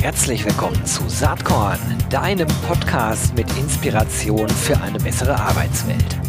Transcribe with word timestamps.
Herzlich 0.00 0.44
willkommen 0.44 0.84
zu 0.86 1.08
Saatkorn, 1.08 1.78
deinem 2.08 2.48
Podcast 2.66 3.34
mit 3.34 3.46
Inspiration 3.58 4.48
für 4.48 4.80
eine 4.80 4.98
bessere 4.98 5.38
Arbeitswelt. 5.38 6.20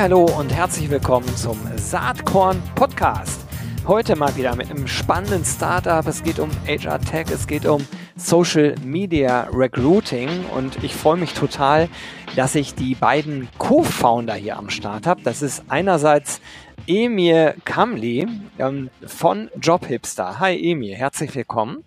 Hallo 0.00 0.24
und 0.38 0.52
herzlich 0.54 0.90
willkommen 0.90 1.34
zum 1.36 1.58
Saatkorn 1.76 2.62
Podcast. 2.74 3.40
Heute 3.86 4.16
mal 4.16 4.34
wieder 4.36 4.54
mit 4.54 4.70
einem 4.70 4.86
spannenden 4.86 5.44
Startup. 5.44 6.06
Es 6.06 6.22
geht 6.22 6.38
um 6.38 6.50
HR 6.66 7.00
Tech, 7.00 7.26
es 7.30 7.46
geht 7.46 7.64
um 7.64 7.86
Social 8.18 8.74
Media 8.84 9.48
Recruiting 9.52 10.44
und 10.54 10.82
ich 10.82 10.94
freue 10.94 11.16
mich 11.16 11.34
total, 11.34 11.88
dass 12.36 12.54
ich 12.54 12.74
die 12.74 12.94
beiden 12.94 13.48
Co-Founder 13.58 14.34
hier 14.34 14.58
am 14.58 14.70
Start 14.70 15.06
habe. 15.06 15.22
Das 15.22 15.40
ist 15.40 15.62
einerseits 15.68 16.40
Emir 16.86 17.54
Kamli 17.64 18.26
ähm, 18.58 18.90
von 19.06 19.50
Jobhipster. 19.60 20.40
Hi 20.40 20.70
Emir, 20.72 20.96
herzlich 20.96 21.34
willkommen. 21.34 21.84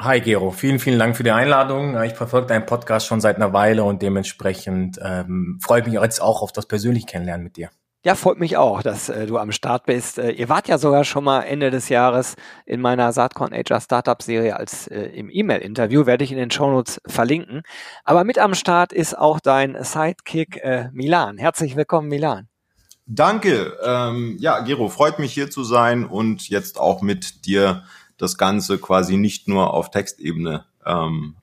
Hi 0.00 0.20
Gero, 0.20 0.50
vielen, 0.50 0.78
vielen 0.78 0.98
Dank 0.98 1.16
für 1.16 1.22
die 1.22 1.30
Einladung. 1.30 2.00
Ich 2.02 2.14
verfolge 2.14 2.46
deinen 2.48 2.66
Podcast 2.66 3.06
schon 3.06 3.20
seit 3.20 3.36
einer 3.36 3.52
Weile 3.52 3.84
und 3.84 4.02
dementsprechend 4.02 4.98
ähm, 5.02 5.58
freue 5.62 5.80
ich 5.80 5.86
mich 5.86 5.94
jetzt 5.94 6.20
auch 6.20 6.42
auf 6.42 6.52
das 6.52 6.66
persönliche 6.66 7.06
Kennenlernen 7.06 7.44
mit 7.44 7.56
dir. 7.56 7.70
Ja, 8.06 8.14
freut 8.14 8.38
mich 8.38 8.58
auch, 8.58 8.82
dass 8.82 9.08
äh, 9.08 9.26
du 9.26 9.38
am 9.38 9.50
Start 9.50 9.86
bist. 9.86 10.18
Äh, 10.18 10.32
ihr 10.32 10.50
wart 10.50 10.68
ja 10.68 10.76
sogar 10.76 11.04
schon 11.04 11.24
mal 11.24 11.40
Ende 11.40 11.70
des 11.70 11.88
Jahres 11.88 12.36
in 12.66 12.82
meiner 12.82 13.10
Saatkorn 13.14 13.54
HR 13.54 13.80
Startup 13.80 14.20
Serie 14.20 14.56
als 14.56 14.88
äh, 14.88 15.04
im 15.04 15.30
E-Mail-Interview, 15.30 16.04
werde 16.04 16.22
ich 16.22 16.30
in 16.30 16.36
den 16.36 16.50
Shownotes 16.50 17.00
verlinken. 17.06 17.62
Aber 18.04 18.24
mit 18.24 18.38
am 18.38 18.54
Start 18.54 18.92
ist 18.92 19.16
auch 19.16 19.40
dein 19.40 19.82
Sidekick 19.82 20.58
äh, 20.58 20.90
Milan. 20.92 21.38
Herzlich 21.38 21.76
willkommen, 21.76 22.08
Milan. 22.08 22.48
Danke. 23.06 23.78
Ähm, 23.82 24.36
ja, 24.38 24.60
Gero, 24.60 24.90
freut 24.90 25.18
mich 25.18 25.32
hier 25.32 25.50
zu 25.50 25.64
sein 25.64 26.04
und 26.04 26.50
jetzt 26.50 26.78
auch 26.78 27.00
mit 27.00 27.46
dir 27.46 27.84
das 28.18 28.36
Ganze 28.36 28.76
quasi 28.76 29.16
nicht 29.16 29.48
nur 29.48 29.72
auf 29.72 29.90
Textebene 29.90 30.66
ähm, 30.84 31.36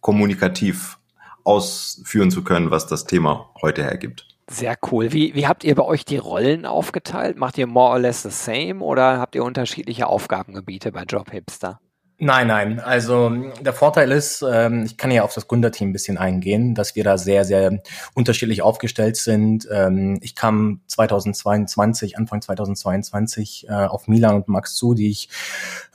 kommunikativ 0.00 0.98
ausführen 1.44 2.32
zu 2.32 2.42
können, 2.42 2.72
was 2.72 2.88
das 2.88 3.04
Thema 3.04 3.50
heute 3.62 3.84
hergibt. 3.84 4.31
Sehr 4.48 4.76
cool. 4.90 5.12
Wie, 5.12 5.34
wie 5.34 5.46
habt 5.46 5.64
ihr 5.64 5.74
bei 5.74 5.84
euch 5.84 6.04
die 6.04 6.16
Rollen 6.16 6.66
aufgeteilt? 6.66 7.36
Macht 7.38 7.58
ihr 7.58 7.66
more 7.66 7.90
or 7.92 7.98
less 7.98 8.22
the 8.22 8.30
same 8.30 8.80
oder 8.80 9.18
habt 9.18 9.34
ihr 9.34 9.44
unterschiedliche 9.44 10.06
Aufgabengebiete 10.06 10.92
bei 10.92 11.04
Job 11.04 11.30
Hipster? 11.30 11.80
Nein, 12.18 12.46
nein. 12.46 12.78
Also 12.78 13.30
der 13.60 13.72
Vorteil 13.72 14.12
ist, 14.12 14.44
ähm, 14.48 14.84
ich 14.84 14.96
kann 14.96 15.10
ja 15.10 15.24
auf 15.24 15.34
das 15.34 15.48
Gründerteam 15.48 15.90
ein 15.90 15.92
bisschen 15.92 16.18
eingehen, 16.18 16.74
dass 16.76 16.94
wir 16.94 17.02
da 17.02 17.18
sehr, 17.18 17.44
sehr 17.44 17.82
unterschiedlich 18.14 18.62
aufgestellt 18.62 19.16
sind. 19.16 19.66
Ähm, 19.72 20.20
ich 20.22 20.36
kam 20.36 20.82
2022, 20.86 22.16
Anfang 22.16 22.40
2022 22.40 23.66
äh, 23.68 23.72
auf 23.72 24.06
Milan 24.06 24.36
und 24.36 24.46
Max 24.48 24.76
zu, 24.76 24.94
die 24.94 25.10
ich 25.10 25.30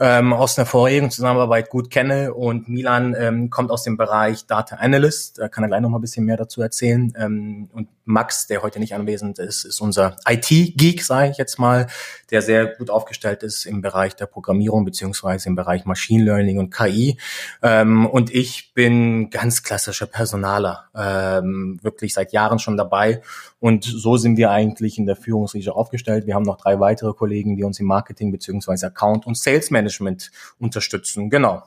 ähm, 0.01 0.33
aus 0.33 0.57
einer 0.57 0.65
vorherigen 0.65 1.11
Zusammenarbeit 1.11 1.69
gut 1.69 1.89
kenne. 1.89 2.33
Und 2.33 2.67
Milan 2.67 3.15
ähm, 3.17 3.49
kommt 3.49 3.71
aus 3.71 3.83
dem 3.83 3.95
Bereich 3.95 4.45
Data 4.47 4.75
Analyst, 4.75 5.39
da 5.39 5.47
kann 5.47 5.63
er 5.63 5.69
gleich 5.69 5.81
noch 5.81 5.89
mal 5.89 5.99
ein 5.99 6.01
bisschen 6.01 6.25
mehr 6.25 6.37
dazu 6.37 6.61
erzählen. 6.61 7.13
Ähm, 7.17 7.69
und 7.71 7.87
Max, 8.07 8.47
der 8.47 8.63
heute 8.63 8.79
nicht 8.79 8.95
anwesend 8.95 9.37
ist, 9.37 9.65
ist 9.65 9.81
unser 9.81 10.15
IT-Geek, 10.27 11.03
sage 11.03 11.31
ich 11.31 11.37
jetzt 11.37 11.59
mal, 11.59 11.87
der 12.31 12.41
sehr 12.41 12.65
gut 12.65 12.89
aufgestellt 12.89 13.43
ist 13.43 13.65
im 13.65 13.81
Bereich 13.81 14.15
der 14.15 14.27
Programmierung 14.27 14.85
beziehungsweise 14.85 15.49
im 15.49 15.55
Bereich 15.55 15.85
Machine 16.17 16.23
Learning 16.23 16.59
und 16.59 16.73
KI. 16.73 17.17
Ähm, 17.61 18.05
und 18.05 18.33
ich 18.33 18.73
bin 18.73 19.29
ganz 19.29 19.63
klassischer 19.63 20.07
Personaler, 20.07 20.85
ähm, 20.95 21.79
wirklich 21.81 22.13
seit 22.13 22.33
Jahren 22.33 22.59
schon 22.59 22.77
dabei. 22.77 23.21
Und 23.59 23.83
so 23.83 24.17
sind 24.17 24.37
wir 24.37 24.51
eigentlich 24.51 24.97
in 24.97 25.05
der 25.05 25.15
Führungsriege 25.15 25.73
aufgestellt. 25.75 26.25
Wir 26.25 26.35
haben 26.35 26.43
noch 26.43 26.57
drei 26.57 26.79
weitere 26.79 27.13
Kollegen, 27.13 27.55
die 27.55 27.63
uns 27.63 27.79
im 27.79 27.87
Marketing 27.87 28.31
beziehungsweise 28.31 28.87
Account 28.87 29.25
und 29.25 29.37
Sales 29.37 29.71
Management 29.71 30.31
unterstützen. 30.59 31.29
Genau. 31.29 31.63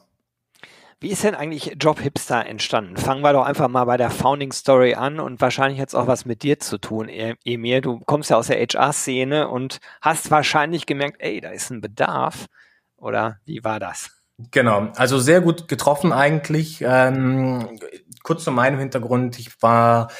Wie 1.02 1.08
ist 1.08 1.24
denn 1.24 1.34
eigentlich 1.34 1.76
Job 1.80 1.98
Hipster 1.98 2.44
entstanden? 2.44 2.98
Fangen 2.98 3.22
wir 3.22 3.32
doch 3.32 3.46
einfach 3.46 3.68
mal 3.68 3.86
bei 3.86 3.96
der 3.96 4.10
Founding 4.10 4.52
Story 4.52 4.94
an 4.94 5.18
und 5.18 5.40
wahrscheinlich 5.40 5.80
hat 5.80 5.88
es 5.88 5.94
auch 5.94 6.06
was 6.06 6.26
mit 6.26 6.42
dir 6.42 6.58
zu 6.58 6.76
tun, 6.76 7.08
e-, 7.08 7.36
Emir. 7.42 7.80
Du 7.80 8.00
kommst 8.00 8.28
ja 8.28 8.36
aus 8.36 8.48
der 8.48 8.58
HR-Szene 8.58 9.48
und 9.48 9.78
hast 10.02 10.30
wahrscheinlich 10.30 10.84
gemerkt, 10.84 11.16
ey, 11.20 11.40
da 11.40 11.50
ist 11.50 11.70
ein 11.70 11.80
Bedarf. 11.80 12.48
Oder 12.98 13.38
wie 13.46 13.64
war 13.64 13.80
das? 13.80 14.19
Genau, 14.50 14.88
also 14.96 15.18
sehr 15.18 15.40
gut 15.40 15.68
getroffen 15.68 16.12
eigentlich. 16.12 16.82
Ähm, 16.86 17.78
kurz 18.22 18.44
zu 18.44 18.50
meinem 18.50 18.78
Hintergrund. 18.78 19.38
Ich 19.38 19.62
war, 19.62 20.10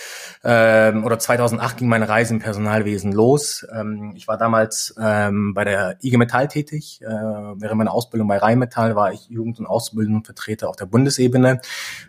ähm, 0.43 1.05
oder 1.05 1.19
2008 1.19 1.77
ging 1.77 1.88
meine 1.88 2.09
Reise 2.09 2.34
im 2.34 2.41
Personalwesen 2.41 3.12
los. 3.12 3.66
Ähm, 3.72 4.12
ich 4.16 4.28
war 4.28 4.38
damals 4.38 4.94
ähm, 5.00 5.55
bei 5.55 5.65
der 5.65 5.97
IG 6.03 6.16
Metall 6.16 6.49
tätig. 6.49 7.00
Äh, 7.03 7.06
während 7.06 7.78
meiner 7.78 7.93
Ausbildung 7.93 8.28
bei 8.28 8.38
Rheinmetall 8.38 8.97
war 8.97 9.12
ich 9.12 9.28
Jugend- 9.28 9.59
und 9.59 9.66
Ausbildungsvertreter 9.66 10.69
auf 10.69 10.77
der 10.77 10.87
Bundesebene. 10.87 11.61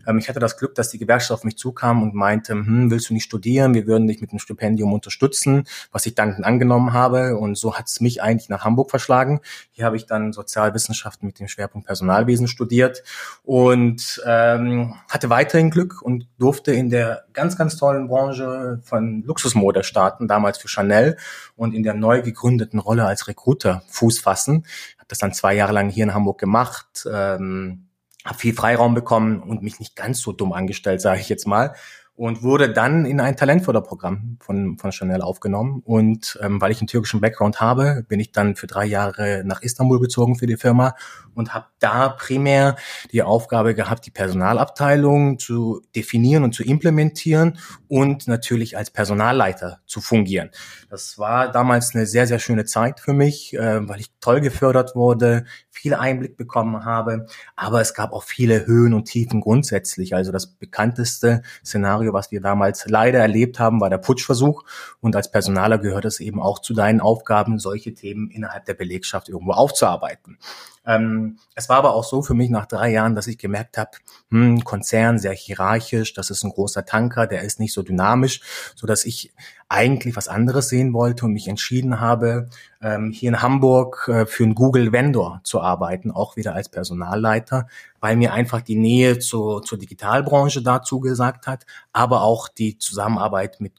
Ähm, 0.08 0.18
ich 0.18 0.30
hatte 0.30 0.40
das 0.40 0.58
Glück, 0.58 0.76
dass 0.76 0.90
die 0.90 0.98
Gewerkschaft 0.98 1.32
auf 1.32 1.44
mich 1.44 1.58
zukam 1.58 2.02
und 2.02 2.16
meinte, 2.16 2.54
hm, 2.54 2.90
willst 2.90 3.10
du 3.10 3.14
nicht 3.14 3.24
studieren? 3.24 3.74
Wir 3.74 3.88
würden 3.88 4.08
dich 4.08 4.22
mit 4.22 4.32
einem 4.32 4.40
Stipendium 4.40 4.94
unterstützen, 4.94 5.66
was 5.92 6.06
ich 6.06 6.16
dankend 6.16 6.46
angenommen 6.46 6.94
habe. 6.94 7.38
Und 7.38 7.58
so 7.58 7.76
hat 7.76 7.88
es 7.88 8.02
mich 8.02 8.22
eigentlich 8.22 8.50
nach 8.50 8.64
Hamburg 8.64 8.90
verschlagen. 8.90 9.42
Hier 9.72 9.86
habe 9.86 9.98
ich 9.98 10.06
dann 10.06 10.34
Sozialwissenschaften 10.34 11.28
mit 11.28 11.40
dem 11.40 11.48
Schwerpunkt 11.48 11.88
Personalwesen 11.88 12.48
studiert 12.48 13.04
und 13.44 14.22
ähm, 14.26 14.96
hatte 15.10 15.30
weiterhin 15.30 15.70
Glück 15.70 15.81
Glück 15.82 16.02
und 16.02 16.28
durfte 16.38 16.72
in 16.72 16.90
der 16.90 17.26
ganz, 17.34 17.58
ganz 17.58 17.76
tollen 17.78 18.08
Branche 18.08 18.80
von 18.84 19.24
Luxusmode 19.24 19.84
starten, 19.84 20.28
damals 20.28 20.58
für 20.58 20.68
Chanel 20.68 21.18
und 21.56 21.74
in 21.74 21.84
der 21.84 21.94
neu 21.94 22.22
gegründeten 22.22 22.80
Rolle 22.80 23.06
als 23.06 23.28
Recruiter 23.28 23.84
Fuß 23.88 24.20
fassen. 24.20 24.66
Habe 24.98 25.08
das 25.08 25.18
dann 25.18 25.34
zwei 25.34 25.56
Jahre 25.56 25.74
lang 25.74 25.90
hier 25.90 26.04
in 26.04 26.14
Hamburg 26.14 26.40
gemacht, 26.40 27.08
ähm, 27.12 27.88
habe 28.24 28.38
viel 28.38 28.54
Freiraum 28.54 28.94
bekommen 28.94 29.42
und 29.42 29.64
mich 29.64 29.80
nicht 29.80 29.96
ganz 29.96 30.22
so 30.22 30.32
dumm 30.32 30.54
angestellt, 30.54 31.02
sage 31.02 31.20
ich 31.20 31.30
jetzt 31.30 31.48
mal 31.48 31.74
und 32.22 32.44
wurde 32.44 32.72
dann 32.72 33.06
in 33.06 33.20
ein 33.20 33.36
Talentförderprogramm 33.36 34.38
von, 34.42 34.78
von 34.78 34.92
Chanel 34.92 35.24
aufgenommen. 35.24 35.82
Und 35.84 36.38
ähm, 36.40 36.62
weil 36.62 36.72
ich 36.72 36.80
einen 36.80 36.86
türkischen 36.86 37.20
Background 37.20 37.60
habe, 37.60 38.06
bin 38.08 38.20
ich 38.20 38.32
dann 38.32 38.56
für 38.56 38.68
drei 38.68 38.86
Jahre 38.86 39.42
nach 39.44 39.64
Istanbul 39.64 40.00
gezogen 40.00 40.36
für 40.36 40.46
die 40.46 40.56
Firma 40.56 40.94
und 41.34 41.56
habe 41.56 41.66
da 41.80 42.10
primär 42.10 42.76
die 43.12 43.24
Aufgabe 43.24 43.74
gehabt, 43.74 44.06
die 44.06 44.12
Personalabteilung 44.12 45.40
zu 45.40 45.82
definieren 45.96 46.44
und 46.44 46.54
zu 46.54 46.64
implementieren 46.64 47.58
und 47.88 48.28
natürlich 48.28 48.78
als 48.78 48.92
Personalleiter 48.92 49.80
zu 49.88 50.00
fungieren. 50.00 50.52
Das 50.90 51.18
war 51.18 51.52
damals 51.52 51.96
eine 51.96 52.06
sehr, 52.06 52.28
sehr 52.28 52.40
schöne 52.40 52.66
Zeit 52.66 53.00
für 53.00 53.14
mich, 53.14 53.56
äh, 53.56 53.88
weil 53.88 54.00
ich 54.00 54.12
toll 54.20 54.42
gefördert 54.42 54.96
wurde, 54.96 55.46
viel 55.70 55.94
Einblick 55.94 56.38
bekommen 56.38 56.86
habe, 56.86 57.26
aber 57.56 57.82
es 57.82 57.94
gab 57.94 58.12
auch 58.12 58.24
viele 58.24 58.68
Höhen 58.68 58.94
und 58.94 59.06
Tiefen 59.06 59.42
grundsätzlich. 59.42 60.14
Also 60.14 60.32
das 60.32 60.48
bekannteste 60.48 61.42
Szenario, 61.66 62.11
was 62.14 62.32
wir 62.32 62.42
damals 62.42 62.86
leider 62.88 63.20
erlebt 63.20 63.60
haben, 63.60 63.82
war 63.82 63.90
der 63.90 63.98
Putschversuch. 63.98 64.64
Und 65.00 65.16
als 65.16 65.32
Personaler 65.32 65.78
gehört 65.78 66.06
es 66.06 66.20
eben 66.20 66.42
auch 66.42 66.60
zu 66.60 66.74
deinen 66.74 67.02
Aufgaben, 67.02 67.60
solche 67.60 67.94
Themen 67.94 68.30
innerhalb 68.30 68.66
der 68.66 68.74
Belegschaft 68.74 69.30
irgendwo 69.30 69.52
aufzuarbeiten. 69.54 70.38
Ähm, 70.86 71.38
es 71.54 71.70
war 71.70 71.78
aber 71.78 71.94
auch 71.94 72.04
so 72.04 72.24
für 72.24 72.34
mich 72.34 72.50
nach 72.50 72.66
drei 72.66 72.90
Jahren, 72.90 73.14
dass 73.14 73.28
ich 73.28 73.38
gemerkt 73.38 73.78
habe, 73.78 73.92
hm, 74.32 74.64
Konzern 74.64 75.20
sehr 75.20 75.34
hierarchisch, 75.34 76.14
das 76.14 76.32
ist 76.32 76.44
ein 76.44 76.52
großer 76.52 76.86
Tanker, 76.86 77.28
der 77.28 77.44
ist 77.44 77.60
nicht 77.60 77.74
so 77.74 77.84
dynamisch, 77.84 78.42
so 78.76 78.88
dass 78.88 79.06
ich 79.06 79.32
eigentlich 79.72 80.18
was 80.18 80.28
anderes 80.28 80.68
sehen 80.68 80.94
wollte 80.94 81.26
und 81.26 81.32
mich 81.32 81.48
entschieden 81.48 82.02
habe, 82.02 82.50
ähm, 82.82 83.12
hier 83.12 83.30
in 83.30 83.42
Hamburg 83.42 84.10
äh, 84.10 84.26
für 84.26 84.44
einen 84.44 84.54
Google 84.54 84.92
Vendor 84.92 85.40
zu 85.44 85.62
arbeiten, 85.62 86.12
auch 86.12 86.36
wieder 86.36 86.54
als 86.54 86.68
Personalleiter, 86.68 87.68
weil 88.02 88.18
mir 88.18 88.34
einfach 88.34 88.62
die 88.62 88.76
Nähe 88.76 89.20
zur, 89.20 89.64
zur 89.64 89.78
Digitalbranche 89.78 90.62
dazu 90.62 91.00
gesagt 91.00 91.48
hat, 91.48 91.66
aber 91.94 92.22
auch 92.22 92.50
die 92.50 92.78
Zusammenarbeit 92.80 93.62
mit 93.62 93.72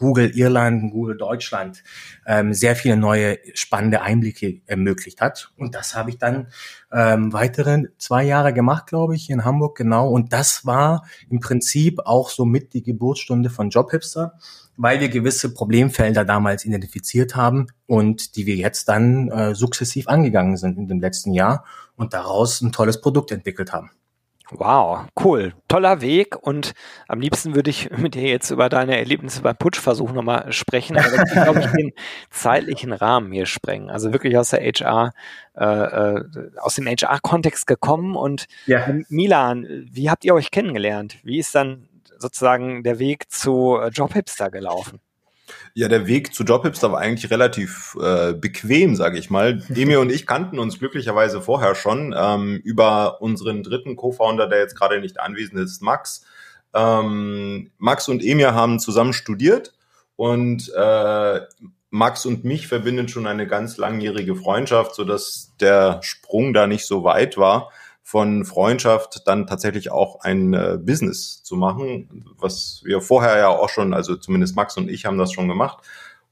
Google 0.00 0.30
Irland, 0.34 0.90
Google 0.92 1.16
Deutschland 1.16 1.84
ähm, 2.26 2.54
sehr 2.54 2.74
viele 2.74 2.96
neue 2.96 3.38
spannende 3.52 4.00
Einblicke 4.00 4.62
ermöglicht 4.66 5.20
hat. 5.20 5.52
Und 5.58 5.74
das 5.74 5.94
habe 5.94 6.10
ich 6.10 6.18
dann 6.18 6.48
ähm, 6.90 7.32
weitere 7.34 7.84
zwei 7.98 8.24
Jahre 8.24 8.54
gemacht, 8.54 8.86
glaube 8.86 9.14
ich, 9.14 9.28
in 9.28 9.44
Hamburg, 9.44 9.76
genau. 9.76 10.08
Und 10.08 10.32
das 10.32 10.64
war 10.64 11.04
im 11.28 11.40
Prinzip 11.40 12.00
auch 12.06 12.30
so 12.30 12.46
mit 12.46 12.72
die 12.72 12.82
Geburtsstunde 12.82 13.50
von 13.50 13.68
Jobhipster, 13.68 14.38
weil 14.82 14.98
wir 14.98 15.10
gewisse 15.10 15.52
Problemfelder 15.52 16.24
damals 16.24 16.64
identifiziert 16.64 17.36
haben 17.36 17.66
und 17.86 18.36
die 18.36 18.46
wir 18.46 18.56
jetzt 18.56 18.88
dann 18.88 19.28
äh, 19.30 19.54
sukzessiv 19.54 20.08
angegangen 20.08 20.56
sind 20.56 20.78
in 20.78 20.88
dem 20.88 21.00
letzten 21.00 21.34
Jahr 21.34 21.66
und 21.96 22.14
daraus 22.14 22.62
ein 22.62 22.72
tolles 22.72 22.98
Produkt 22.98 23.30
entwickelt 23.30 23.74
haben. 23.74 23.90
Wow, 24.52 25.06
cool. 25.22 25.52
Toller 25.68 26.00
Weg 26.00 26.34
und 26.34 26.72
am 27.08 27.20
liebsten 27.20 27.54
würde 27.54 27.68
ich 27.68 27.90
mit 27.90 28.14
dir 28.14 28.26
jetzt 28.26 28.50
über 28.50 28.70
deine 28.70 28.96
Erlebnisse 28.98 29.42
beim 29.42 29.54
Putschversuch 29.54 30.12
nochmal 30.12 30.50
sprechen, 30.50 30.96
aber 30.96 31.14
das 31.14 31.30
glaube 31.30 31.60
ich, 31.60 31.66
den 31.66 31.92
zeitlichen 32.30 32.92
Rahmen 32.92 33.32
hier 33.32 33.46
sprengen. 33.46 33.90
Also 33.90 34.12
wirklich 34.12 34.38
aus 34.38 34.50
der 34.50 34.60
HR, 34.60 35.12
äh, 35.56 35.64
äh, 35.64 36.24
aus 36.58 36.74
dem 36.74 36.86
HR-Kontext 36.86 37.66
gekommen 37.66 38.16
und 38.16 38.46
ja. 38.64 38.88
Milan, 39.10 39.66
wie 39.92 40.08
habt 40.08 40.24
ihr 40.24 40.34
euch 40.34 40.50
kennengelernt? 40.50 41.18
Wie 41.22 41.38
ist 41.38 41.54
dann 41.54 41.89
sozusagen 42.20 42.82
der 42.82 42.98
Weg 42.98 43.30
zu 43.30 43.78
äh, 43.80 43.88
Jobhipster 43.88 44.50
gelaufen? 44.50 45.00
Ja, 45.74 45.88
der 45.88 46.06
Weg 46.06 46.34
zu 46.34 46.44
Jobhipster 46.44 46.92
war 46.92 47.00
eigentlich 47.00 47.30
relativ 47.30 47.96
äh, 48.00 48.32
bequem, 48.32 48.96
sage 48.96 49.18
ich 49.18 49.30
mal. 49.30 49.62
Emil 49.74 49.98
und 49.98 50.12
ich 50.12 50.26
kannten 50.26 50.58
uns 50.58 50.78
glücklicherweise 50.78 51.40
vorher 51.40 51.74
schon 51.74 52.14
ähm, 52.16 52.60
über 52.64 53.20
unseren 53.20 53.62
dritten 53.62 53.96
Co-Founder, 53.96 54.46
der 54.46 54.58
jetzt 54.60 54.76
gerade 54.76 55.00
nicht 55.00 55.20
anwesend 55.20 55.60
ist, 55.60 55.82
Max. 55.82 56.24
Ähm, 56.72 57.70
Max 57.78 58.08
und 58.08 58.22
Emir 58.22 58.54
haben 58.54 58.78
zusammen 58.78 59.12
studiert 59.12 59.72
und 60.16 60.72
äh, 60.74 61.40
Max 61.90 62.24
und 62.24 62.44
mich 62.44 62.68
verbindet 62.68 63.10
schon 63.10 63.26
eine 63.26 63.48
ganz 63.48 63.76
langjährige 63.76 64.36
Freundschaft, 64.36 64.94
so 64.94 65.04
dass 65.04 65.52
der 65.60 65.98
Sprung 66.02 66.52
da 66.52 66.68
nicht 66.68 66.86
so 66.86 67.02
weit 67.02 67.36
war, 67.36 67.70
von 68.10 68.44
Freundschaft 68.44 69.22
dann 69.28 69.46
tatsächlich 69.46 69.92
auch 69.92 70.22
ein 70.22 70.52
äh, 70.52 70.78
Business 70.82 71.44
zu 71.44 71.54
machen, 71.54 72.24
was 72.38 72.80
wir 72.84 73.00
vorher 73.00 73.38
ja 73.38 73.48
auch 73.50 73.68
schon, 73.68 73.94
also 73.94 74.16
zumindest 74.16 74.56
Max 74.56 74.76
und 74.76 74.90
ich 74.90 75.06
haben 75.06 75.16
das 75.16 75.30
schon 75.32 75.46
gemacht. 75.46 75.78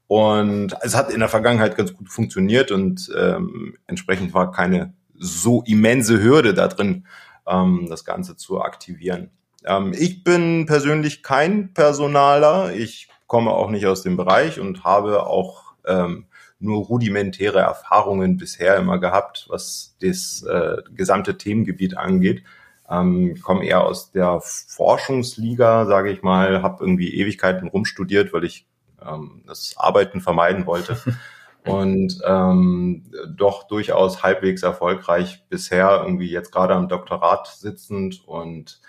Und 0.05 0.75
es 0.81 0.93
hat 0.93 1.09
in 1.09 1.21
der 1.21 1.29
Vergangenheit 1.29 1.77
ganz 1.77 1.93
gut 1.93 2.09
funktioniert 2.09 2.71
und 2.71 3.09
ähm, 3.17 3.77
entsprechend 3.87 4.33
war 4.33 4.51
keine 4.51 4.93
so 5.17 5.63
immense 5.65 6.21
Hürde 6.21 6.53
da 6.53 6.67
drin, 6.67 7.07
ähm, 7.47 7.87
das 7.87 8.03
Ganze 8.03 8.35
zu 8.35 8.59
aktivieren. 8.59 9.29
Ähm, 9.63 9.93
ich 9.97 10.25
bin 10.25 10.65
persönlich 10.65 11.23
kein 11.23 11.73
Personaler. 11.73 12.73
Ich 12.73 13.07
komme 13.25 13.51
auch 13.51 13.69
nicht 13.69 13.85
aus 13.85 14.03
dem 14.03 14.17
Bereich 14.17 14.59
und 14.59 14.83
habe 14.83 15.27
auch 15.27 15.75
ähm, 15.87 16.25
nur 16.59 16.85
rudimentäre 16.85 17.59
Erfahrungen 17.59 18.37
bisher 18.37 18.77
immer 18.77 18.99
gehabt, 18.99 19.47
was 19.49 19.95
das 20.01 20.43
äh, 20.43 20.77
gesamte 20.93 21.37
Themengebiet 21.37 21.97
angeht. 21.97 22.43
Ähm, 22.89 23.33
ich 23.35 23.41
komme 23.41 23.65
eher 23.65 23.83
aus 23.83 24.11
der 24.11 24.41
Forschungsliga, 24.41 25.85
sage 25.85 26.11
ich 26.11 26.21
mal, 26.21 26.61
habe 26.61 26.83
irgendwie 26.83 27.13
Ewigkeiten 27.15 27.67
rumstudiert, 27.67 28.33
weil 28.33 28.43
ich 28.43 28.67
ähm, 29.05 29.43
das 29.47 29.75
Arbeiten 29.77 30.21
vermeiden 30.21 30.65
wollte. 30.65 30.97
und 31.65 32.19
ähm, 32.25 33.11
doch 33.35 33.67
durchaus 33.67 34.23
halbwegs 34.23 34.63
erfolgreich 34.63 35.43
bisher, 35.49 36.01
irgendwie 36.03 36.29
jetzt 36.29 36.51
gerade 36.51 36.75
am 36.75 36.87
Doktorat 36.87 37.47
sitzend 37.47 38.27
und 38.27 38.81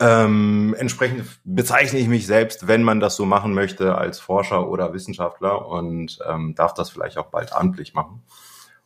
ähm, 0.00 0.74
entsprechend 0.78 1.26
bezeichne 1.44 1.98
ich 1.98 2.08
mich 2.08 2.26
selbst, 2.26 2.66
wenn 2.66 2.82
man 2.82 3.00
das 3.00 3.16
so 3.16 3.26
machen 3.26 3.52
möchte, 3.52 3.96
als 3.96 4.18
Forscher 4.18 4.68
oder 4.68 4.94
Wissenschaftler 4.94 5.66
und 5.68 6.18
ähm, 6.26 6.54
darf 6.54 6.72
das 6.72 6.88
vielleicht 6.90 7.18
auch 7.18 7.26
bald 7.26 7.52
amtlich 7.52 7.92
machen. 7.92 8.22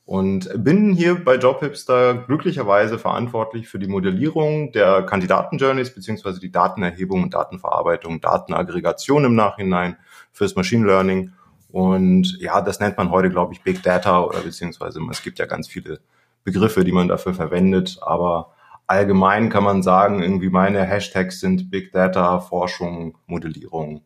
Und 0.07 0.51
bin 0.63 0.93
hier 0.93 1.25
bei 1.25 1.37
JobHipster 1.37 2.15
glücklicherweise 2.27 2.99
verantwortlich 2.99 3.69
für 3.69 3.79
die 3.79 3.87
Modellierung 3.87 4.73
der 4.73 5.03
Kandidatenjourneys 5.03 5.95
beziehungsweise 5.95 6.41
die 6.41 6.53
Datenerhebung 6.53 7.23
und 7.23 7.33
Datenverarbeitung, 7.33 8.21
Datenaggregation 8.21 9.25
im 9.25 9.35
Nachhinein 9.35 9.97
fürs 10.33 10.57
Machine 10.57 10.85
Learning. 10.85 11.33
Und 11.71 12.39
ja, 12.41 12.61
das 12.61 12.81
nennt 12.81 12.99
man 12.99 13.11
heute, 13.11 13.31
glaube 13.31 13.55
ich, 13.55 13.63
Big 13.63 13.83
Data 13.83 14.23
oder 14.23 14.41
beziehungsweise 14.41 15.01
es 15.11 15.23
gibt 15.23 15.39
ja 15.39 15.47
ganz 15.47 15.69
viele 15.69 16.01
Begriffe, 16.43 16.85
die 16.85 16.93
man 16.93 17.09
dafür 17.09 17.33
verwendet, 17.33 17.99
aber 18.03 18.54
allgemein 18.87 19.49
kann 19.51 19.65
man 19.65 19.83
sagen, 19.83 20.23
irgendwie 20.23 20.51
meine 20.51 20.85
Hashtags 20.85 21.41
sind 21.41 21.71
Big 21.71 21.93
Data, 21.93 22.41
Forschung, 22.41 23.19
Modellierung. 23.27 24.03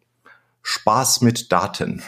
Spaß 0.63 1.23
mit 1.23 1.51
Daten. 1.51 2.03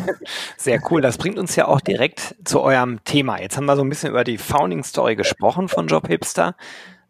Sehr 0.56 0.80
cool. 0.90 1.02
Das 1.02 1.18
bringt 1.18 1.38
uns 1.38 1.56
ja 1.56 1.66
auch 1.66 1.80
direkt 1.80 2.36
zu 2.44 2.62
eurem 2.62 3.04
Thema. 3.04 3.40
Jetzt 3.40 3.56
haben 3.56 3.66
wir 3.66 3.76
so 3.76 3.82
ein 3.82 3.88
bisschen 3.90 4.10
über 4.10 4.24
die 4.24 4.38
Founding 4.38 4.82
Story 4.82 5.14
gesprochen 5.14 5.68
von 5.68 5.88
Job 5.88 6.08
Hipster. 6.08 6.56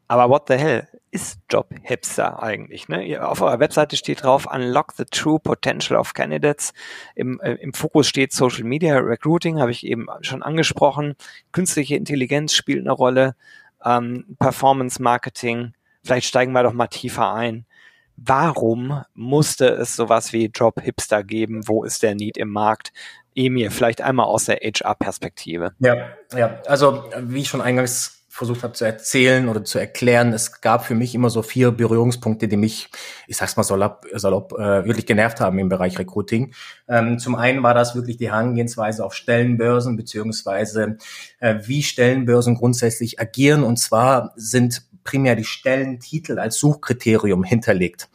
Aber 0.09 0.29
what 0.29 0.49
the 0.49 0.55
hell 0.55 0.89
ist 1.11 1.39
Job 1.51 1.69
Hipster 1.83 2.43
eigentlich? 2.43 2.89
Ne? 2.89 3.25
Auf 3.25 3.43
eurer 3.43 3.61
Webseite 3.61 3.97
steht 3.97 4.25
drauf, 4.25 4.47
Unlock 4.51 4.93
the 4.97 5.05
True 5.05 5.39
Potential 5.39 5.99
of 5.99 6.15
Candidates. 6.15 6.73
Im, 7.15 7.39
äh, 7.41 7.53
Im 7.55 7.75
Fokus 7.75 8.09
steht 8.09 8.33
Social 8.33 8.65
Media 8.65 8.97
Recruiting, 8.97 9.61
habe 9.61 9.71
ich 9.71 9.87
eben 9.87 10.07
schon 10.23 10.43
angesprochen. 10.43 11.15
Künstliche 11.53 11.95
Intelligenz 11.95 12.55
spielt 12.55 12.81
eine 12.81 12.93
Rolle 12.93 13.37
ähm, 13.85 14.37
Performance 14.39 15.03
Marketing. 15.03 15.73
Vielleicht 16.05 16.27
steigen 16.27 16.53
wir 16.53 16.63
doch 16.63 16.73
mal 16.73 16.87
tiefer 16.89 17.33
ein. 17.33 17.67
Warum 18.17 19.05
musste 19.15 19.69
es 19.69 19.95
sowas 19.95 20.33
wie 20.33 20.47
Job 20.47 20.81
Hipster 20.81 21.23
geben? 21.23 21.69
Wo 21.69 21.85
ist 21.85 22.03
der 22.03 22.15
Need 22.15 22.37
im 22.37 22.51
Markt? 22.51 22.93
Emir, 23.35 23.71
vielleicht 23.71 24.01
einmal 24.01 24.27
aus 24.27 24.47
der 24.47 24.57
HR-Perspektive. 24.57 25.73
Ja, 25.79 26.09
ja, 26.35 26.61
also 26.67 27.09
wie 27.21 27.43
ich 27.43 27.49
schon 27.49 27.61
eingangs 27.61 28.18
versucht 28.39 28.63
habe 28.63 28.73
zu 28.73 28.85
erzählen 28.85 29.49
oder 29.49 29.65
zu 29.65 29.81
erklären, 29.81 30.33
es 30.33 30.61
gab 30.61 30.87
für 30.87 30.95
mich 30.95 31.13
immer 31.13 31.29
so 31.29 31.43
vier 31.43 31.73
Berührungspunkte, 31.73 32.47
die 32.47 32.57
mich, 32.57 32.89
ich 33.27 33.37
sag's 33.37 33.57
mal 33.57 33.65
salopp, 33.65 34.07
salopp 34.15 34.53
äh, 34.53 34.85
wirklich 34.85 35.07
genervt 35.07 35.41
haben 35.41 35.59
im 35.59 35.69
Bereich 35.69 35.99
Recruiting. 35.99 36.55
Ähm, 36.87 37.19
zum 37.19 37.35
einen 37.35 37.65
war 37.65 37.75
das 37.75 37.97
wirklich 37.97 38.17
die 38.17 38.31
Herangehensweise 38.31 39.05
auf 39.05 39.15
Stellenbörsen, 39.15 39.97
beziehungsweise 39.97 40.99
äh, 41.41 41.57
wie 41.65 41.83
Stellenbörsen 41.83 42.55
grundsätzlich 42.55 43.19
agieren. 43.19 43.65
Und 43.65 43.79
zwar 43.79 44.33
sind 44.37 44.83
primär 45.03 45.35
die 45.35 45.43
Stellentitel 45.43 46.39
als 46.39 46.59
Suchkriterium 46.59 47.43
hinterlegt. 47.43 48.09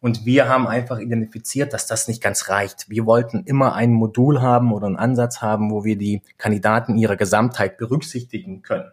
Und 0.00 0.24
wir 0.24 0.48
haben 0.48 0.66
einfach 0.66 0.98
identifiziert, 0.98 1.72
dass 1.72 1.86
das 1.86 2.06
nicht 2.06 2.22
ganz 2.22 2.48
reicht. 2.48 2.88
Wir 2.88 3.04
wollten 3.04 3.42
immer 3.44 3.74
ein 3.74 3.92
Modul 3.92 4.40
haben 4.40 4.72
oder 4.72 4.86
einen 4.86 4.96
Ansatz 4.96 5.42
haben, 5.42 5.72
wo 5.72 5.84
wir 5.84 5.98
die 5.98 6.22
Kandidaten 6.36 6.96
ihrer 6.96 7.16
Gesamtheit 7.16 7.78
berücksichtigen 7.78 8.62
können. 8.62 8.90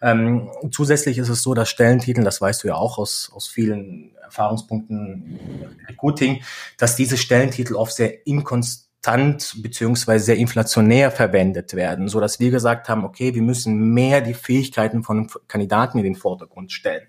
Ähm, 0.00 0.50
zusätzlich 0.70 1.18
ist 1.18 1.28
es 1.28 1.42
so, 1.42 1.54
dass 1.54 1.68
Stellentitel, 1.68 2.22
das 2.22 2.40
weißt 2.40 2.62
du 2.62 2.68
ja 2.68 2.76
auch 2.76 2.98
aus, 2.98 3.32
aus 3.34 3.48
vielen 3.48 4.14
Erfahrungspunkten 4.22 5.40
Recruiting, 5.88 6.42
dass 6.78 6.94
diese 6.94 7.16
Stellentitel 7.16 7.74
oft 7.74 7.92
sehr 7.92 8.26
inkonstant 8.26 8.84
konstant 9.04 9.62
beziehungsweise 9.62 10.24
sehr 10.24 10.36
inflationär 10.36 11.10
verwendet 11.10 11.74
werden, 11.74 12.08
so 12.08 12.20
dass 12.20 12.40
wir 12.40 12.50
gesagt 12.50 12.88
haben, 12.88 13.04
okay, 13.04 13.34
wir 13.34 13.42
müssen 13.42 13.92
mehr 13.92 14.20
die 14.22 14.34
Fähigkeiten 14.34 15.02
von 15.02 15.30
Kandidaten 15.46 15.98
in 15.98 16.04
den 16.04 16.14
Vordergrund 16.14 16.72
stellen. 16.72 17.06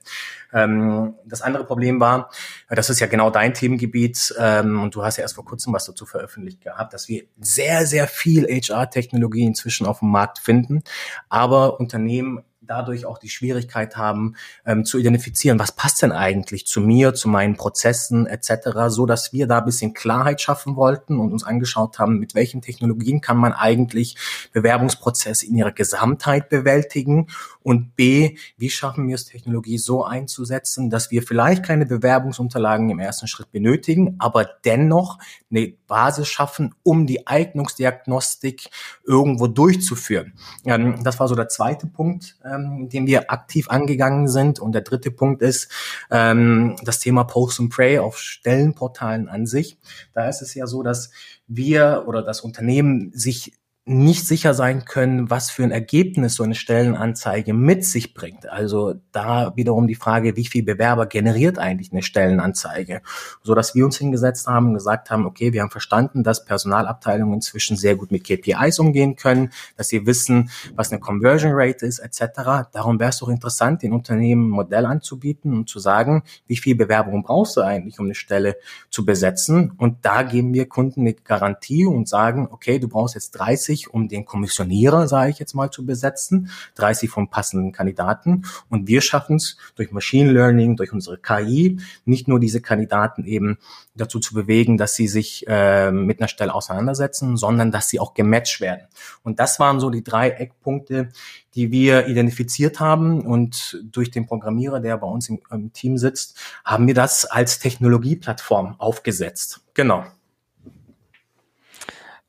Ähm, 0.54 1.16
das 1.26 1.42
andere 1.42 1.66
Problem 1.66 2.00
war, 2.00 2.30
das 2.70 2.90
ist 2.90 3.00
ja 3.00 3.08
genau 3.08 3.30
dein 3.30 3.54
Themengebiet 3.54 4.34
ähm, 4.38 4.82
und 4.82 4.94
du 4.96 5.04
hast 5.04 5.18
ja 5.18 5.22
erst 5.22 5.36
vor 5.36 5.46
kurzem 5.46 5.74
was 5.74 5.86
dazu 5.86 6.06
veröffentlicht 6.06 6.62
gehabt, 6.62 6.94
dass 6.94 7.08
wir 7.08 7.24
sehr, 7.40 7.86
sehr 7.86 8.08
viel 8.08 8.46
HR-Technologie 8.46 9.46
inzwischen 9.46 9.86
auf 9.86 10.00
dem 10.00 10.10
Markt 10.10 10.40
finden, 10.40 10.84
aber 11.30 11.80
Unternehmen 11.80 12.44
dadurch 12.68 13.06
auch 13.06 13.18
die 13.18 13.30
Schwierigkeit 13.30 13.98
haben 13.98 14.36
ähm, 14.66 14.86
zu 14.86 14.98
identifizieren, 14.98 15.60
was 15.60 15.72
passt 15.72 16.02
denn 16.02 16.12
eigentlich 16.12 16.68
zu 16.68 16.82
mir, 16.82 17.14
zu 17.14 17.30
meinen 17.30 17.56
Prozessen 17.56 18.28
etc., 18.28 18.70
so 18.88 19.06
dass 19.06 19.34
wir 19.34 19.48
da 19.48 19.60
ein 19.60 19.66
bisschen 19.66 19.94
Klarheit 19.94 20.42
schaffen 20.42 20.76
wollten 20.76 21.20
und 21.20 21.32
uns 21.32 21.44
angeschaut 21.44 22.00
haben, 22.00 22.20
mit 22.20 22.36
welchen 22.36 22.62
Technologien 22.62 23.22
kann 23.22 23.38
man 23.38 23.54
eigentlich 23.54 24.16
Bewerbungsprozesse 24.54 25.46
in 25.46 25.56
ihrer 25.56 25.72
Gesamtheit 25.72 26.50
bewältigen 26.50 27.28
und 27.66 27.96
b, 27.96 28.38
wie 28.58 28.70
schaffen 28.70 29.08
wir 29.08 29.16
es, 29.16 29.26
Technologie 29.26 29.80
so 29.80 30.04
einzusetzen, 30.04 30.92
dass 30.92 31.10
wir 31.10 31.24
vielleicht 31.24 31.64
keine 31.64 31.88
Bewerbungsunterlagen 31.88 32.92
im 32.92 33.00
ersten 33.00 33.28
Schritt 33.28 33.52
benötigen, 33.52 34.16
aber 34.20 34.46
dennoch 34.66 35.18
eine 35.50 35.74
Basis 35.88 36.28
schaffen, 36.28 36.76
um 36.84 37.08
die 37.08 37.26
Eignungsdiagnostik 37.26 38.70
irgendwo 39.04 39.48
durchzuführen. 39.48 40.34
Ähm, 40.66 41.04
das 41.04 41.20
war 41.20 41.28
so 41.28 41.36
der 41.36 41.50
zweite 41.50 41.88
Punkt. 41.88 42.38
Äh, 42.44 42.55
ähm, 42.56 42.90
den 42.90 43.08
wir 43.08 43.32
aktiv 43.32 43.70
angegangen 43.70 44.28
sind. 44.28 44.60
Und 44.60 44.74
der 44.74 44.82
dritte 44.82 45.12
Punkt 45.12 45.42
ist 45.42 45.72
ähm, 46.12 46.76
das 46.84 47.00
Thema 47.00 47.24
Post 47.24 47.60
and 47.60 47.72
Pray 47.72 48.00
auf 48.00 48.18
Stellenportalen 48.18 49.28
an 49.30 49.46
sich. 49.46 49.78
Da 50.14 50.28
ist 50.28 50.42
es 50.42 50.54
ja 50.54 50.68
so, 50.68 50.84
dass 50.84 51.12
wir 51.48 52.06
oder 52.08 52.22
das 52.22 52.42
Unternehmen 52.42 53.12
sich 53.14 53.54
nicht 53.88 54.26
sicher 54.26 54.56
sein 54.56 54.84
können, 54.86 55.30
was 55.30 55.52
für 55.52 55.64
ein 55.64 55.70
Ergebnis 55.70 56.34
so 56.34 56.44
eine 56.44 56.56
Stellenanzeige 56.56 57.54
mit 57.54 57.86
sich 57.86 58.16
bringt. 58.16 58.50
Also 58.50 58.96
da 59.12 59.56
wiederum 59.56 59.86
die 59.86 59.94
Frage, 59.94 60.36
wie 60.36 60.48
viel 60.48 60.64
Bewerber 60.64 61.06
generiert 61.06 61.60
eigentlich 61.60 61.92
eine 61.92 62.02
Stellenanzeige, 62.02 63.04
so 63.44 63.54
dass 63.54 63.76
wir 63.76 63.86
uns 63.86 64.00
hingesetzt 64.00 64.48
haben 64.48 64.70
und 64.70 64.74
gesagt 64.74 65.12
haben, 65.12 65.28
okay, 65.28 65.54
wir 65.54 65.62
haben 65.62 65.70
verstanden, 65.70 66.24
dass 66.24 66.46
Personalabteilungen 66.46 67.36
inzwischen 67.36 67.78
sehr 67.78 67.96
gut 67.96 68.12
mit 68.12 68.24
KPIs 68.24 68.80
umgehen 68.80 69.18
können, 69.18 69.52
dass 69.78 69.90
sie 69.90 70.08
wissen, 70.08 70.50
was 70.74 70.92
eine 70.92 71.00
Conversion 71.00 71.52
Rate 71.54 71.86
ist, 71.86 72.00
etc. 72.00 72.68
Darum 72.74 73.00
wäre 73.00 73.12
es 73.12 73.20
doch 73.20 73.30
interessant, 73.30 73.84
den 73.84 73.94
Unternehmen 73.94 74.48
ein 74.48 74.50
Modell 74.50 74.88
anzubieten 74.88 75.54
und 75.54 75.70
zu 75.70 75.78
sagen, 75.78 76.24
wie 76.48 76.58
viel 76.58 76.74
Bewerbungen 76.74 77.22
brauchst 77.22 77.56
du 77.56 77.62
eigentlich, 77.62 78.00
um 78.00 78.06
eine 78.06 78.16
Stelle 78.16 78.58
zu 78.90 79.06
besetzen? 79.06 79.74
Und 79.78 80.04
da 80.04 80.24
geben 80.24 80.56
wir 80.56 80.68
Kunden 80.68 81.02
eine 81.02 81.14
Garantie 81.14 81.86
und 81.86 82.10
sagen, 82.10 82.48
okay, 82.50 82.80
du 82.80 82.88
brauchst 82.88 83.14
jetzt 83.14 83.30
30 83.34 83.75
60, 83.76 83.94
um 83.94 84.08
den 84.08 84.26
Kommissionierer, 84.26 85.08
sage 85.08 85.32
ich 85.32 85.40
jetzt 85.40 85.54
mal, 85.54 85.70
zu 85.70 85.86
besetzen, 85.86 86.50
30 86.76 87.10
von 87.10 87.30
passenden 87.30 87.72
Kandidaten. 87.72 88.46
Und 88.70 88.88
wir 88.88 89.02
schaffen 89.02 89.38
es 89.38 89.58
durch 89.76 89.92
Machine 89.92 90.32
Learning, 90.32 90.76
durch 90.76 90.94
unsere 90.94 91.18
KI, 91.18 91.78
nicht 92.06 92.28
nur 92.28 92.40
diese 92.40 92.62
Kandidaten 92.62 93.26
eben 93.26 93.58
dazu 93.96 94.20
zu 94.20 94.34
bewegen, 94.34 94.78
dass 94.78 94.96
sie 94.96 95.08
sich 95.08 95.46
äh, 95.48 95.92
mit 95.92 96.20
einer 96.20 96.28
Stelle 96.28 96.54
auseinandersetzen, 96.54 97.38
sondern 97.38 97.72
dass 97.72 97.90
sie 97.90 98.00
auch 98.00 98.14
gematcht 98.14 98.62
werden. 98.62 98.88
Und 99.24 99.40
das 99.40 99.60
waren 99.60 99.80
so 99.80 99.90
die 99.90 100.04
drei 100.04 100.30
Eckpunkte, 100.30 101.10
die 101.54 101.72
wir 101.72 102.08
identifiziert 102.08 102.80
haben. 102.80 103.22
Und 103.22 103.82
durch 103.84 104.12
den 104.12 104.26
Programmierer, 104.26 104.80
der 104.80 104.98
bei 104.98 105.08
uns 105.08 105.30
im, 105.30 105.40
im 105.52 105.72
Team 105.74 105.98
sitzt, 105.98 106.38
haben 106.64 106.88
wir 106.88 106.94
das 106.94 107.26
als 107.26 107.60
Technologieplattform 107.60 108.76
aufgesetzt. 108.78 109.62
Genau. 109.74 110.06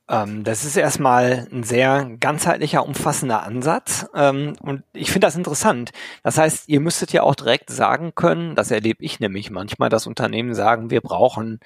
Ähm, 0.09 0.45
das 0.45 0.65
ist 0.65 0.77
erstmal 0.77 1.49
ein 1.53 1.65
sehr 1.65 2.09
ganzheitlicher, 2.21 2.87
umfassender 2.87 3.43
Ansatz. 3.43 4.07
Ähm, 4.15 4.55
und 4.63 4.85
ich 4.93 5.11
finde 5.11 5.27
das 5.27 5.37
interessant. 5.37 5.91
Das 6.23 6.39
heißt, 6.39 6.69
ihr 6.69 6.81
müsstet 6.81 7.13
ja 7.13 7.23
auch 7.23 7.35
direkt 7.35 7.71
sagen 7.71 8.15
können, 8.15 8.55
das 8.55 8.71
erlebe 8.71 9.03
ich 9.05 9.19
nämlich 9.19 9.51
manchmal, 9.51 9.89
dass 9.89 10.07
Unternehmen 10.07 10.55
sagen, 10.55 10.91
wir 10.91 11.01
brauchen 11.01 11.59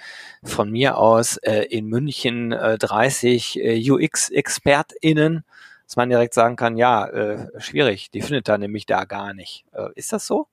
von 0.42 0.70
mir 0.70 0.96
aus 0.96 1.36
äh, 1.38 1.64
in 1.64 1.86
München 1.86 2.52
äh, 2.52 2.78
30 2.78 3.58
äh, 3.58 3.90
UX-ExpertInnen, 3.90 5.44
dass 5.86 5.96
man 5.96 6.08
direkt 6.08 6.32
sagen 6.34 6.56
kann, 6.56 6.76
ja, 6.76 7.06
äh, 7.06 7.48
schwierig, 7.60 8.10
die 8.10 8.22
findet 8.22 8.48
da 8.48 8.56
nämlich 8.56 8.86
da 8.86 9.04
gar 9.04 9.34
nicht. 9.34 9.64
Äh, 9.72 9.88
ist 9.96 10.12
das 10.12 10.26
so? 10.26 10.46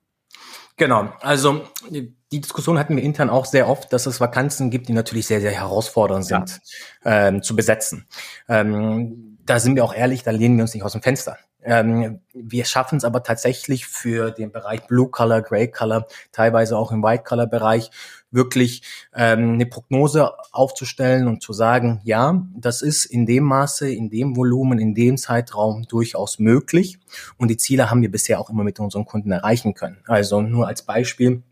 Genau, 0.77 1.11
also 1.21 1.63
die 1.89 2.13
Diskussion 2.31 2.77
hatten 2.77 2.95
wir 2.95 3.03
intern 3.03 3.31
auch 3.31 3.45
sehr 3.45 3.67
oft, 3.67 3.91
dass 3.91 4.05
es 4.05 4.19
Vakanzen 4.21 4.69
gibt, 4.69 4.87
die 4.87 4.93
natürlich 4.93 5.25
sehr, 5.25 5.41
sehr 5.41 5.51
herausfordernd 5.51 6.25
sind 6.25 6.59
ja. 7.03 7.27
ähm, 7.27 7.41
zu 7.41 7.55
besetzen. 7.55 8.05
Ähm, 8.47 9.39
da 9.43 9.59
sind 9.59 9.75
wir 9.75 9.83
auch 9.83 9.93
ehrlich, 9.93 10.21
da 10.21 10.31
lehnen 10.31 10.57
wir 10.57 10.63
uns 10.63 10.73
nicht 10.75 10.83
aus 10.83 10.91
dem 10.91 11.01
Fenster. 11.01 11.37
Ähm, 11.67 12.21
wir 12.33 12.63
schaffen 12.63 12.97
es 12.97 13.03
aber 13.03 13.23
tatsächlich 13.23 13.87
für 13.87 14.31
den 14.31 14.51
Bereich 14.53 14.87
Blue 14.87 15.09
Color, 15.09 15.41
Gray 15.41 15.69
Color, 15.69 16.07
teilweise 16.31 16.77
auch 16.77 16.93
im 16.93 17.03
White 17.03 17.23
Color 17.23 17.47
Bereich, 17.47 17.91
wirklich 18.31 18.83
ähm, 19.13 19.53
eine 19.53 19.65
Prognose 19.65 20.31
aufzustellen 20.53 21.27
und 21.27 21.41
zu 21.41 21.51
sagen, 21.51 21.99
ja, 22.05 22.41
das 22.55 22.81
ist 22.81 23.05
in 23.05 23.25
dem 23.25 23.43
Maße, 23.43 23.91
in 23.91 24.09
dem 24.09 24.37
Volumen, 24.37 24.79
in 24.79 24.95
dem 24.95 25.17
Zeitraum 25.17 25.83
durchaus 25.89 26.39
möglich. 26.39 26.99
Und 27.37 27.49
die 27.49 27.57
Ziele 27.57 27.89
haben 27.89 28.01
wir 28.01 28.11
bisher 28.11 28.39
auch 28.39 28.49
immer 28.49 28.63
mit 28.63 28.79
unseren 28.79 29.05
Kunden 29.05 29.31
erreichen 29.31 29.73
können. 29.73 29.97
Also 30.07 30.41
nur 30.41 30.67
als 30.67 30.83
Beispiel, 30.83 31.43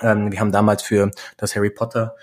ähm, 0.00 0.30
wir 0.30 0.38
haben 0.38 0.52
damals 0.52 0.82
für 0.82 1.10
das 1.36 1.56
Harry 1.56 1.70
Potter 1.70 2.14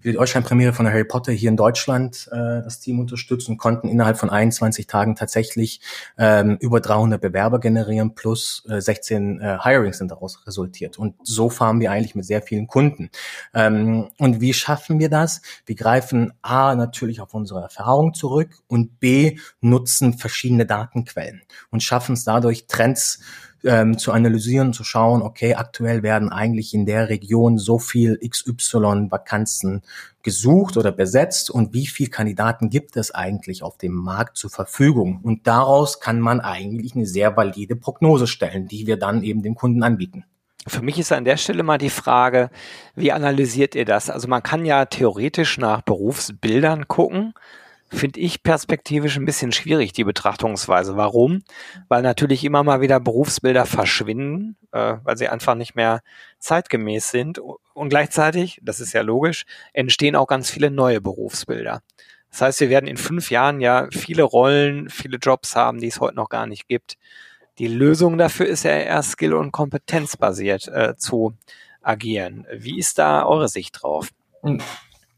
für 0.00 0.08
die 0.08 0.16
Deutschlandpremiere 0.16 0.72
von 0.72 0.86
Harry 0.86 1.04
Potter 1.04 1.32
hier 1.32 1.50
in 1.50 1.56
Deutschland 1.56 2.28
äh, 2.30 2.62
das 2.62 2.80
Team 2.80 3.00
unterstützt 3.00 3.48
und 3.48 3.56
konnten 3.56 3.88
innerhalb 3.88 4.18
von 4.18 4.30
21 4.30 4.86
Tagen 4.86 5.16
tatsächlich 5.16 5.80
ähm, 6.18 6.56
über 6.60 6.80
300 6.80 7.20
Bewerber 7.20 7.60
generieren 7.60 8.14
plus 8.14 8.64
äh, 8.68 8.80
16 8.80 9.40
äh, 9.40 9.58
Hirings 9.62 9.98
sind 9.98 10.10
daraus 10.10 10.46
resultiert. 10.46 10.98
Und 10.98 11.14
so 11.22 11.50
fahren 11.50 11.80
wir 11.80 11.90
eigentlich 11.90 12.14
mit 12.14 12.24
sehr 12.24 12.42
vielen 12.42 12.66
Kunden. 12.66 13.10
Ähm, 13.54 14.08
und 14.18 14.40
wie 14.40 14.52
schaffen 14.52 14.98
wir 14.98 15.08
das? 15.08 15.42
Wir 15.64 15.76
greifen 15.76 16.32
A 16.42 16.74
natürlich 16.74 17.20
auf 17.20 17.34
unsere 17.34 17.62
Erfahrung 17.62 18.14
zurück 18.14 18.50
und 18.66 19.00
B 19.00 19.38
nutzen 19.60 20.14
verschiedene 20.18 20.66
Datenquellen 20.66 21.42
und 21.70 21.82
schaffen 21.82 22.14
es 22.14 22.24
dadurch 22.24 22.66
Trends 22.66 23.20
ähm, 23.66 23.98
zu 23.98 24.12
analysieren, 24.12 24.72
zu 24.72 24.84
schauen, 24.84 25.22
okay, 25.22 25.54
aktuell 25.54 26.02
werden 26.02 26.30
eigentlich 26.30 26.72
in 26.72 26.86
der 26.86 27.08
Region 27.08 27.58
so 27.58 27.78
viel 27.78 28.18
XY 28.18 29.10
Vakanzen 29.10 29.82
gesucht 30.22 30.76
oder 30.76 30.92
besetzt 30.92 31.50
und 31.50 31.72
wie 31.72 31.86
viel 31.86 32.08
Kandidaten 32.08 32.70
gibt 32.70 32.96
es 32.96 33.14
eigentlich 33.14 33.62
auf 33.62 33.76
dem 33.76 33.92
Markt 33.92 34.36
zur 34.36 34.50
Verfügung? 34.50 35.20
Und 35.22 35.46
daraus 35.46 36.00
kann 36.00 36.20
man 36.20 36.40
eigentlich 36.40 36.94
eine 36.94 37.06
sehr 37.06 37.36
valide 37.36 37.76
Prognose 37.76 38.26
stellen, 38.26 38.68
die 38.68 38.86
wir 38.86 38.96
dann 38.96 39.22
eben 39.22 39.42
dem 39.42 39.54
Kunden 39.54 39.82
anbieten. 39.82 40.24
Für 40.68 40.82
mich 40.82 40.98
ist 40.98 41.12
an 41.12 41.24
der 41.24 41.36
Stelle 41.36 41.62
mal 41.62 41.78
die 41.78 41.90
Frage, 41.90 42.50
wie 42.96 43.12
analysiert 43.12 43.76
ihr 43.76 43.84
das? 43.84 44.10
Also 44.10 44.26
man 44.26 44.42
kann 44.42 44.64
ja 44.64 44.84
theoretisch 44.86 45.58
nach 45.58 45.82
Berufsbildern 45.82 46.88
gucken 46.88 47.34
finde 47.88 48.20
ich 48.20 48.42
perspektivisch 48.42 49.16
ein 49.16 49.24
bisschen 49.24 49.52
schwierig, 49.52 49.92
die 49.92 50.04
Betrachtungsweise. 50.04 50.96
Warum? 50.96 51.42
Weil 51.88 52.02
natürlich 52.02 52.44
immer 52.44 52.62
mal 52.62 52.80
wieder 52.80 53.00
Berufsbilder 53.00 53.66
verschwinden, 53.66 54.56
äh, 54.72 54.96
weil 55.04 55.16
sie 55.16 55.28
einfach 55.28 55.54
nicht 55.54 55.74
mehr 55.76 56.02
zeitgemäß 56.38 57.10
sind. 57.10 57.38
Und 57.74 57.88
gleichzeitig, 57.88 58.60
das 58.62 58.80
ist 58.80 58.92
ja 58.92 59.02
logisch, 59.02 59.46
entstehen 59.72 60.16
auch 60.16 60.26
ganz 60.26 60.50
viele 60.50 60.70
neue 60.70 61.00
Berufsbilder. 61.00 61.82
Das 62.30 62.40
heißt, 62.40 62.60
wir 62.60 62.70
werden 62.70 62.86
in 62.86 62.96
fünf 62.96 63.30
Jahren 63.30 63.60
ja 63.60 63.88
viele 63.90 64.22
Rollen, 64.24 64.90
viele 64.90 65.18
Jobs 65.18 65.56
haben, 65.56 65.80
die 65.80 65.86
es 65.86 66.00
heute 66.00 66.16
noch 66.16 66.28
gar 66.28 66.46
nicht 66.46 66.68
gibt. 66.68 66.98
Die 67.58 67.68
Lösung 67.68 68.18
dafür 68.18 68.46
ist 68.46 68.64
ja 68.64 68.72
eher 68.72 69.02
skill- 69.02 69.32
und 69.32 69.52
kompetenzbasiert 69.52 70.68
äh, 70.68 70.96
zu 70.96 71.34
agieren. 71.80 72.46
Wie 72.52 72.78
ist 72.78 72.98
da 72.98 73.24
eure 73.24 73.48
Sicht 73.48 73.82
drauf? 73.82 74.10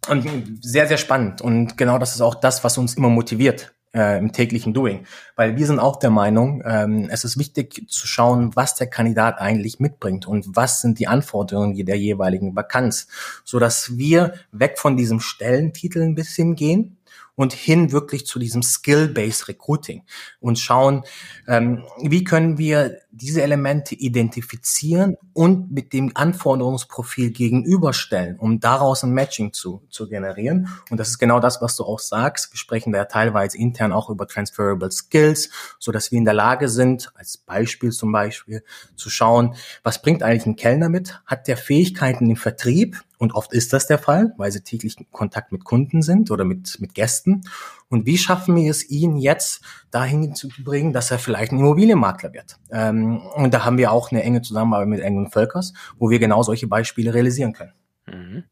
Und 0.08 0.64
sehr, 0.64 0.86
sehr 0.86 0.96
spannend. 0.96 1.40
Und 1.40 1.76
genau 1.76 1.98
das 1.98 2.14
ist 2.14 2.20
auch 2.20 2.34
das, 2.34 2.64
was 2.64 2.78
uns 2.78 2.94
immer 2.94 3.08
motiviert 3.08 3.74
äh, 3.94 4.18
im 4.18 4.32
täglichen 4.32 4.74
Doing. 4.74 5.06
Weil 5.36 5.56
wir 5.56 5.66
sind 5.66 5.78
auch 5.78 5.96
der 5.96 6.10
Meinung, 6.10 6.62
ähm, 6.64 7.08
es 7.10 7.24
ist 7.24 7.38
wichtig 7.38 7.86
zu 7.88 8.06
schauen, 8.06 8.54
was 8.54 8.74
der 8.74 8.86
Kandidat 8.86 9.38
eigentlich 9.40 9.80
mitbringt 9.80 10.26
und 10.26 10.46
was 10.48 10.80
sind 10.80 10.98
die 10.98 11.08
Anforderungen 11.08 11.74
der 11.84 11.98
jeweiligen 11.98 12.54
Vakanz, 12.54 13.08
so 13.44 13.58
dass 13.58 13.96
wir 13.96 14.34
weg 14.52 14.78
von 14.78 14.96
diesem 14.96 15.20
Stellentitel 15.20 16.02
ein 16.02 16.14
bisschen 16.14 16.54
gehen 16.54 16.98
und 17.34 17.52
hin 17.52 17.92
wirklich 17.92 18.26
zu 18.26 18.38
diesem 18.38 18.62
Skill-Based 18.62 19.48
Recruiting 19.48 20.02
und 20.40 20.58
schauen, 20.58 21.04
ähm, 21.46 21.84
wie 22.02 22.24
können 22.24 22.58
wir 22.58 22.98
diese 23.10 23.42
Elemente 23.42 23.94
identifizieren 23.94 25.16
und 25.32 25.72
mit 25.72 25.92
dem 25.92 26.12
Anforderungsprofil 26.14 27.30
gegenüberstellen, 27.30 28.38
um 28.38 28.60
daraus 28.60 29.02
ein 29.02 29.12
Matching 29.12 29.52
zu, 29.52 29.82
zu 29.88 30.08
generieren. 30.08 30.68
Und 30.90 30.98
das 30.98 31.08
ist 31.08 31.18
genau 31.18 31.40
das, 31.40 31.62
was 31.62 31.74
du 31.76 31.84
auch 31.84 32.00
sagst. 32.00 32.52
Wir 32.52 32.58
sprechen 32.58 32.92
da 32.92 33.06
teilweise 33.06 33.56
intern 33.56 33.92
auch 33.92 34.10
über 34.10 34.26
Transferable 34.26 34.90
Skills, 34.90 35.50
so 35.78 35.90
dass 35.90 36.12
wir 36.12 36.18
in 36.18 36.24
der 36.24 36.34
Lage 36.34 36.68
sind, 36.68 37.10
als 37.14 37.38
Beispiel 37.38 37.92
zum 37.92 38.12
Beispiel, 38.12 38.62
zu 38.96 39.08
schauen, 39.10 39.54
was 39.82 40.02
bringt 40.02 40.22
eigentlich 40.22 40.46
ein 40.46 40.56
Kellner 40.56 40.88
mit? 40.88 41.20
Hat 41.24 41.48
der 41.48 41.56
Fähigkeiten 41.56 42.28
im 42.28 42.36
Vertrieb? 42.36 43.02
Und 43.18 43.34
oft 43.34 43.52
ist 43.52 43.72
das 43.72 43.88
der 43.88 43.98
Fall, 43.98 44.32
weil 44.36 44.52
sie 44.52 44.60
täglich 44.60 44.98
in 44.98 45.10
Kontakt 45.10 45.50
mit 45.50 45.64
Kunden 45.64 46.02
sind 46.02 46.30
oder 46.30 46.44
mit, 46.44 46.80
mit 46.80 46.94
Gästen. 46.94 47.42
Und 47.88 48.06
wie 48.06 48.18
schaffen 48.18 48.56
wir 48.56 48.70
es, 48.70 48.88
ihn 48.88 49.16
jetzt 49.16 49.62
dahin 49.90 50.34
zu 50.34 50.48
bringen, 50.62 50.92
dass 50.92 51.10
er 51.10 51.18
vielleicht 51.18 51.52
ein 51.52 51.58
Immobilienmakler 51.58 52.32
wird? 52.32 52.58
Ähm, 52.70 53.22
und 53.34 53.54
da 53.54 53.64
haben 53.64 53.78
wir 53.78 53.92
auch 53.92 54.10
eine 54.10 54.22
enge 54.22 54.42
Zusammenarbeit 54.42 54.88
mit 54.88 55.00
Engel 55.00 55.28
Völkers, 55.30 55.72
wo 55.98 56.10
wir 56.10 56.18
genau 56.18 56.42
solche 56.42 56.66
Beispiele 56.66 57.14
realisieren 57.14 57.52
können. 57.52 57.72
Mhm. 58.06 58.44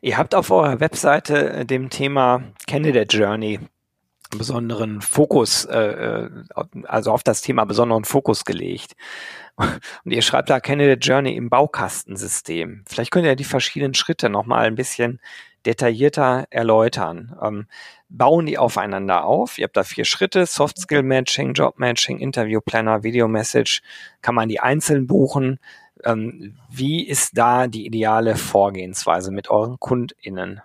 Ihr 0.00 0.18
habt 0.18 0.34
auf 0.34 0.50
eurer 0.50 0.80
Webseite 0.80 1.50
äh, 1.50 1.64
dem 1.66 1.90
Thema 1.90 2.42
Candidate 2.66 3.16
Journey 3.16 3.60
besonderen 4.36 5.00
Fokus, 5.00 5.64
äh, 5.64 5.78
äh, 5.78 6.30
also 6.84 7.12
auf 7.12 7.22
das 7.22 7.40
Thema 7.40 7.64
besonderen 7.64 8.04
Fokus 8.04 8.44
gelegt. 8.44 8.94
Und 9.56 10.12
ihr 10.12 10.22
schreibt 10.22 10.50
da 10.50 10.60
Candidate 10.60 11.00
Journey 11.00 11.34
im 11.34 11.50
Baukastensystem. 11.50 12.84
Vielleicht 12.86 13.10
könnt 13.10 13.26
ihr 13.26 13.36
die 13.36 13.44
verschiedenen 13.44 13.94
Schritte 13.94 14.28
nochmal 14.28 14.66
ein 14.66 14.74
bisschen 14.74 15.20
detaillierter 15.66 16.46
erläutern. 16.50 17.36
Ähm, 17.42 17.66
bauen 18.08 18.46
die 18.46 18.58
aufeinander 18.58 19.24
auf? 19.24 19.58
Ihr 19.58 19.64
habt 19.64 19.76
da 19.76 19.82
vier 19.82 20.04
Schritte, 20.04 20.46
Soft 20.46 20.78
Skill 20.78 21.02
Matching, 21.02 21.54
Job 21.54 21.78
Matching, 21.78 22.18
Interview 22.18 22.60
Planner, 22.60 23.02
Video 23.02 23.28
Message. 23.28 23.82
Kann 24.22 24.34
man 24.34 24.48
die 24.48 24.60
einzeln 24.60 25.06
buchen? 25.06 25.58
Ähm, 26.04 26.56
wie 26.70 27.06
ist 27.06 27.36
da 27.36 27.66
die 27.66 27.86
ideale 27.86 28.36
Vorgehensweise 28.36 29.32
mit 29.32 29.50
euren 29.50 29.78
KundInnen? 29.80 30.62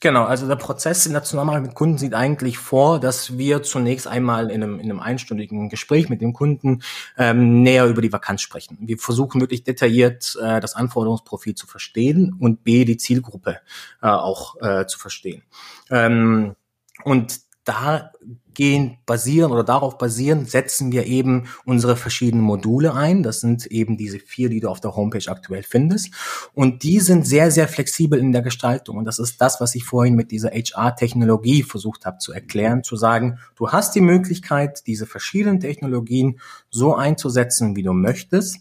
Genau, 0.00 0.24
also 0.24 0.46
der 0.46 0.56
Prozess 0.56 1.06
in 1.06 1.12
der 1.12 1.24
Zusammenarbeit 1.24 1.62
mit 1.62 1.74
Kunden 1.74 1.98
sieht 1.98 2.14
eigentlich 2.14 2.56
vor, 2.58 3.00
dass 3.00 3.36
wir 3.36 3.64
zunächst 3.64 4.06
einmal 4.06 4.50
in 4.50 4.62
einem, 4.62 4.78
in 4.78 4.90
einem 4.90 5.00
einstündigen 5.00 5.68
Gespräch 5.68 6.08
mit 6.08 6.20
dem 6.20 6.32
Kunden 6.32 6.82
ähm, 7.16 7.62
näher 7.62 7.86
über 7.86 8.00
die 8.00 8.12
Vakanz 8.12 8.42
sprechen. 8.42 8.78
Wir 8.80 8.98
versuchen 8.98 9.40
wirklich 9.40 9.64
detailliert 9.64 10.38
äh, 10.40 10.60
das 10.60 10.76
Anforderungsprofil 10.76 11.56
zu 11.56 11.66
verstehen 11.66 12.36
und 12.38 12.62
B, 12.62 12.84
die 12.84 12.96
Zielgruppe 12.96 13.60
äh, 14.00 14.06
auch 14.06 14.54
äh, 14.60 14.86
zu 14.86 15.00
verstehen. 15.00 15.42
Ähm, 15.90 16.54
und 17.02 17.47
da 17.68 18.10
gehen 18.54 18.98
basieren 19.06 19.52
oder 19.52 19.62
darauf 19.62 19.98
basieren, 19.98 20.44
setzen 20.44 20.90
wir 20.90 21.06
eben 21.06 21.44
unsere 21.64 21.94
verschiedenen 21.96 22.42
Module 22.42 22.92
ein. 22.92 23.22
Das 23.22 23.40
sind 23.40 23.66
eben 23.66 23.96
diese 23.96 24.18
vier, 24.18 24.48
die 24.48 24.58
du 24.58 24.68
auf 24.68 24.80
der 24.80 24.96
Homepage 24.96 25.30
aktuell 25.30 25.62
findest. 25.62 26.12
Und 26.54 26.82
die 26.82 26.98
sind 26.98 27.24
sehr, 27.24 27.52
sehr 27.52 27.68
flexibel 27.68 28.18
in 28.18 28.32
der 28.32 28.42
Gestaltung. 28.42 28.96
Und 28.96 29.04
das 29.04 29.20
ist 29.20 29.40
das, 29.40 29.60
was 29.60 29.76
ich 29.76 29.84
vorhin 29.84 30.16
mit 30.16 30.32
dieser 30.32 30.50
HR-Technologie 30.50 31.62
versucht 31.62 32.04
habe 32.04 32.18
zu 32.18 32.32
erklären, 32.32 32.82
zu 32.82 32.96
sagen, 32.96 33.38
du 33.54 33.68
hast 33.68 33.94
die 33.94 34.00
Möglichkeit, 34.00 34.86
diese 34.88 35.06
verschiedenen 35.06 35.60
Technologien 35.60 36.40
so 36.68 36.96
einzusetzen, 36.96 37.76
wie 37.76 37.84
du 37.84 37.92
möchtest. 37.92 38.56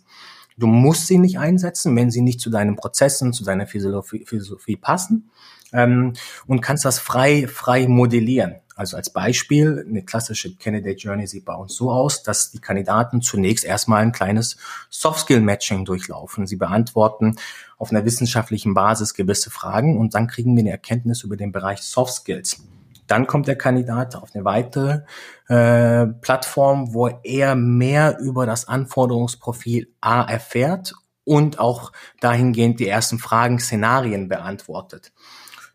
Du 0.58 0.68
musst 0.68 1.08
sie 1.08 1.18
nicht 1.18 1.40
einsetzen, 1.40 1.96
wenn 1.96 2.12
sie 2.12 2.22
nicht 2.22 2.40
zu 2.40 2.52
deinen 2.52 2.76
Prozessen, 2.76 3.34
zu 3.34 3.44
deiner 3.44 3.66
Philosophie, 3.66 4.26
Philosophie 4.28 4.76
passen. 4.76 5.32
Ähm, 5.74 6.14
und 6.46 6.62
kannst 6.62 6.86
das 6.86 7.00
frei, 7.00 7.48
frei 7.48 7.88
modellieren. 7.88 8.58
Also 8.78 8.96
als 8.96 9.10
Beispiel, 9.10 9.84
eine 9.88 10.04
klassische 10.04 10.56
Candidate 10.56 10.98
Journey 10.98 11.26
sieht 11.26 11.46
bei 11.46 11.56
uns 11.56 11.76
so 11.76 11.92
aus, 11.92 12.22
dass 12.22 12.52
die 12.52 12.60
Kandidaten 12.60 13.22
zunächst 13.22 13.66
erstmal 13.66 14.04
ein 14.04 14.12
kleines 14.12 14.58
Soft-Skill-Matching 14.92 15.84
durchlaufen. 15.84 16.46
Sie 16.46 16.58
beantworten 16.58 17.38
auf 17.78 17.90
einer 17.92 18.06
wissenschaftlichen 18.06 18.76
Basis 18.76 19.16
gewisse 19.16 19.50
Fragen 19.50 19.98
und 19.98 20.14
dann 20.14 20.28
kriegen 20.28 20.56
wir 20.56 20.62
eine 20.62 20.72
Erkenntnis 20.72 21.24
über 21.24 21.38
den 21.38 21.52
Bereich 21.52 21.82
Soft 21.82 22.14
Skills. 22.14 22.62
Dann 23.08 23.26
kommt 23.26 23.48
der 23.48 23.58
Kandidat 23.58 24.16
auf 24.16 24.36
eine 24.36 24.46
weitere 24.46 25.02
äh, 25.48 26.06
Plattform, 26.22 26.94
wo 26.94 27.08
er 27.24 27.56
mehr 27.56 28.20
über 28.20 28.46
das 28.46 28.68
Anforderungsprofil 28.68 29.88
A 30.02 30.22
erfährt 30.22 30.94
und 31.24 31.58
auch 31.58 31.92
dahingehend 32.20 32.80
die 32.80 32.88
ersten 32.88 33.18
Fragen, 33.18 33.60
Szenarien 33.60 34.28
beantwortet. 34.28 35.14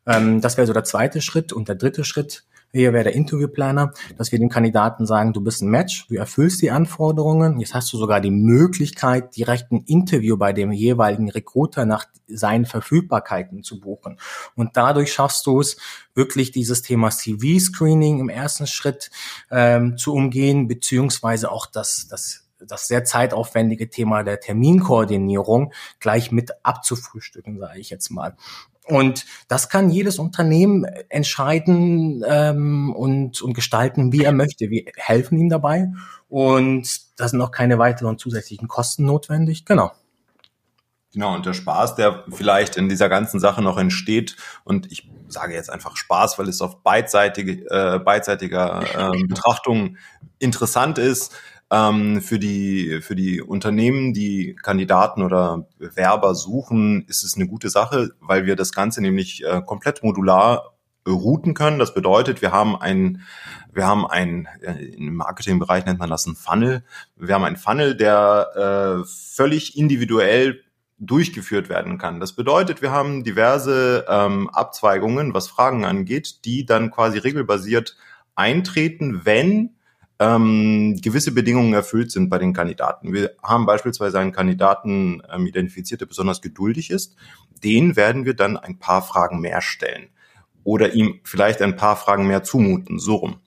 Ähm, 0.06 0.40
das 0.40 0.56
wäre 0.56 0.66
so 0.66 0.73
der 0.73 0.85
zweite 0.85 1.21
Schritt. 1.21 1.52
Und 1.52 1.68
der 1.68 1.76
dritte 1.76 2.04
Schritt 2.04 2.44
hier 2.72 2.92
wäre 2.92 3.04
der 3.04 3.14
Interviewplaner, 3.14 3.92
dass 4.16 4.32
wir 4.32 4.38
dem 4.38 4.48
Kandidaten 4.48 5.04
sagen, 5.04 5.32
du 5.32 5.42
bist 5.42 5.62
ein 5.62 5.68
Match, 5.68 6.06
du 6.08 6.14
erfüllst 6.14 6.62
die 6.62 6.70
Anforderungen, 6.70 7.60
jetzt 7.60 7.74
hast 7.74 7.92
du 7.92 7.98
sogar 7.98 8.20
die 8.20 8.30
Möglichkeit, 8.30 9.36
direkt 9.36 9.72
ein 9.72 9.84
Interview 9.86 10.36
bei 10.36 10.52
dem 10.52 10.72
jeweiligen 10.72 11.30
Recruiter 11.30 11.84
nach 11.84 12.06
seinen 12.26 12.64
Verfügbarkeiten 12.64 13.62
zu 13.62 13.78
buchen. 13.78 14.18
Und 14.54 14.76
dadurch 14.76 15.12
schaffst 15.12 15.46
du 15.46 15.60
es, 15.60 15.76
wirklich 16.14 16.50
dieses 16.50 16.82
Thema 16.82 17.10
CV-Screening 17.10 18.20
im 18.20 18.28
ersten 18.28 18.66
Schritt 18.66 19.10
ähm, 19.50 19.96
zu 19.96 20.14
umgehen, 20.14 20.68
beziehungsweise 20.68 21.50
auch 21.50 21.66
das, 21.66 22.06
das 22.08 22.42
das 22.64 22.86
sehr 22.86 23.02
zeitaufwendige 23.02 23.90
Thema 23.90 24.22
der 24.22 24.38
Terminkoordinierung 24.38 25.72
gleich 25.98 26.30
mit 26.30 26.52
abzufrühstücken, 26.62 27.58
sage 27.58 27.80
ich 27.80 27.90
jetzt 27.90 28.10
mal. 28.10 28.36
Und 28.86 29.26
das 29.48 29.68
kann 29.68 29.90
jedes 29.90 30.18
Unternehmen 30.18 30.84
entscheiden 31.08 32.24
ähm, 32.26 32.92
und, 32.94 33.40
und 33.40 33.54
gestalten, 33.54 34.12
wie 34.12 34.24
er 34.24 34.32
möchte. 34.32 34.70
Wir 34.70 34.84
helfen 34.96 35.38
ihm 35.38 35.48
dabei 35.48 35.88
und 36.28 37.20
da 37.20 37.28
sind 37.28 37.40
auch 37.40 37.52
keine 37.52 37.78
weiteren 37.78 38.18
zusätzlichen 38.18 38.66
Kosten 38.66 39.04
notwendig. 39.04 39.64
Genau. 39.64 39.92
Genau, 41.12 41.34
und 41.34 41.44
der 41.44 41.52
Spaß, 41.52 41.94
der 41.94 42.24
vielleicht 42.30 42.76
in 42.76 42.88
dieser 42.88 43.10
ganzen 43.10 43.38
Sache 43.38 43.60
noch 43.60 43.76
entsteht, 43.76 44.36
und 44.64 44.90
ich 44.90 45.10
sage 45.28 45.52
jetzt 45.52 45.68
einfach 45.68 45.94
Spaß, 45.96 46.38
weil 46.38 46.48
es 46.48 46.62
auf 46.62 46.82
beidseitige, 46.82 47.66
äh, 47.68 47.98
beidseitiger 47.98 49.12
äh, 49.12 49.22
Betrachtung 49.26 49.98
interessant 50.38 50.96
ist, 50.96 51.34
ähm, 51.72 52.20
für, 52.20 52.38
die, 52.38 53.00
für 53.00 53.16
die 53.16 53.40
Unternehmen, 53.40 54.12
die 54.12 54.54
Kandidaten 54.62 55.22
oder 55.22 55.66
Bewerber 55.78 56.34
suchen, 56.34 57.06
ist 57.08 57.24
es 57.24 57.34
eine 57.34 57.46
gute 57.48 57.70
Sache, 57.70 58.10
weil 58.20 58.44
wir 58.44 58.56
das 58.56 58.72
Ganze 58.72 59.00
nämlich 59.00 59.42
äh, 59.44 59.62
komplett 59.64 60.04
modular 60.04 60.74
routen 61.08 61.54
können. 61.54 61.78
Das 61.78 61.94
bedeutet, 61.94 62.42
wir 62.42 62.52
haben 62.52 62.76
ein, 62.76 63.22
wir 63.72 63.86
haben 63.86 64.06
ein, 64.06 64.48
äh, 64.60 64.84
im 64.84 65.16
Marketingbereich 65.16 65.86
nennt 65.86 65.98
man 65.98 66.10
das 66.10 66.26
ein 66.26 66.36
Funnel. 66.36 66.84
Wir 67.16 67.34
haben 67.34 67.44
einen 67.44 67.56
Funnel, 67.56 67.96
der 67.96 69.00
äh, 69.02 69.06
völlig 69.06 69.76
individuell 69.76 70.60
durchgeführt 70.98 71.70
werden 71.70 71.96
kann. 71.96 72.20
Das 72.20 72.34
bedeutet, 72.34 72.82
wir 72.82 72.92
haben 72.92 73.24
diverse 73.24 74.04
ähm, 74.08 74.48
Abzweigungen, 74.50 75.32
was 75.32 75.48
Fragen 75.48 75.86
angeht, 75.86 76.44
die 76.44 76.66
dann 76.66 76.90
quasi 76.90 77.18
regelbasiert 77.18 77.96
eintreten, 78.34 79.22
wenn 79.24 79.70
ähm, 80.22 81.00
gewisse 81.02 81.32
Bedingungen 81.32 81.74
erfüllt 81.74 82.12
sind 82.12 82.28
bei 82.28 82.38
den 82.38 82.52
Kandidaten. 82.52 83.12
Wir 83.12 83.32
haben 83.42 83.66
beispielsweise 83.66 84.20
einen 84.20 84.32
Kandidaten 84.32 85.20
ähm, 85.32 85.46
identifiziert, 85.46 86.00
der 86.00 86.06
besonders 86.06 86.40
geduldig 86.40 86.90
ist. 86.90 87.16
Den 87.64 87.96
werden 87.96 88.24
wir 88.24 88.34
dann 88.34 88.56
ein 88.56 88.78
paar 88.78 89.02
Fragen 89.02 89.40
mehr 89.40 89.60
stellen 89.60 90.08
oder 90.62 90.94
ihm 90.94 91.20
vielleicht 91.24 91.60
ein 91.60 91.76
paar 91.76 91.96
Fragen 91.96 92.28
mehr 92.28 92.44
zumuten, 92.44 93.00
so 93.00 93.16
rum. 93.16 93.40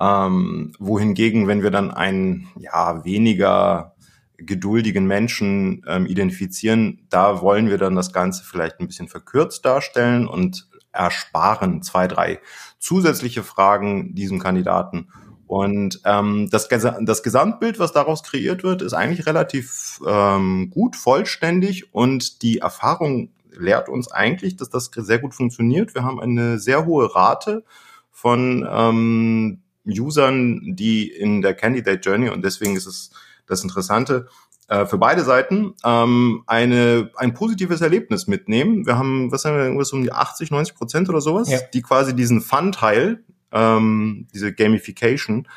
Ähm, 0.00 0.72
wohingegen, 0.78 1.46
wenn 1.46 1.62
wir 1.62 1.70
dann 1.70 1.90
einen 1.90 2.48
ja 2.58 3.04
weniger 3.04 3.94
geduldigen 4.38 5.06
Menschen 5.06 5.84
ähm, 5.86 6.06
identifizieren, 6.06 7.06
da 7.10 7.42
wollen 7.42 7.68
wir 7.68 7.78
dann 7.78 7.94
das 7.94 8.12
Ganze 8.12 8.44
vielleicht 8.44 8.80
ein 8.80 8.86
bisschen 8.86 9.08
verkürzt 9.08 9.64
darstellen 9.64 10.26
und 10.26 10.68
ersparen 10.90 11.82
zwei, 11.82 12.08
drei 12.08 12.40
zusätzliche 12.78 13.42
Fragen 13.42 14.14
diesem 14.14 14.38
Kandidaten 14.38 15.08
und 15.46 16.00
ähm, 16.04 16.48
das, 16.50 16.68
das 16.68 17.22
Gesamtbild, 17.22 17.78
was 17.78 17.92
daraus 17.92 18.22
kreiert 18.22 18.62
wird, 18.62 18.82
ist 18.82 18.94
eigentlich 18.94 19.26
relativ 19.26 20.00
ähm, 20.06 20.70
gut, 20.70 20.96
vollständig 20.96 21.92
und 21.92 22.42
die 22.42 22.58
Erfahrung 22.58 23.30
lehrt 23.56 23.88
uns 23.88 24.10
eigentlich, 24.10 24.56
dass 24.56 24.70
das 24.70 24.90
sehr 24.92 25.18
gut 25.18 25.34
funktioniert. 25.34 25.94
Wir 25.94 26.02
haben 26.02 26.20
eine 26.20 26.58
sehr 26.58 26.86
hohe 26.86 27.14
Rate 27.14 27.64
von 28.10 28.66
ähm, 28.68 29.62
Usern, 29.86 30.74
die 30.74 31.08
in 31.08 31.42
der 31.42 31.54
Candidate 31.54 32.00
Journey 32.00 32.30
und 32.30 32.42
deswegen 32.44 32.76
ist 32.76 32.86
es 32.86 33.10
das 33.46 33.62
Interessante, 33.62 34.26
äh, 34.68 34.86
für 34.86 34.96
beide 34.96 35.22
Seiten 35.24 35.74
ähm, 35.84 36.42
eine, 36.46 37.10
ein 37.16 37.34
positives 37.34 37.82
Erlebnis 37.82 38.26
mitnehmen. 38.26 38.86
Wir 38.86 38.96
haben, 38.96 39.30
was 39.30 39.44
haben 39.44 39.56
wir, 39.56 39.64
irgendwas 39.64 39.92
um 39.92 40.02
die 40.02 40.12
80, 40.12 40.50
90 40.50 40.74
Prozent 40.74 41.08
oder 41.10 41.20
sowas, 41.20 41.50
ja. 41.50 41.58
die 41.74 41.82
quasi 41.82 42.16
diesen 42.16 42.40
Fun-Teil, 42.40 43.22
ähm, 43.54 44.26
diese 44.34 44.52
Gamification, 44.52 45.48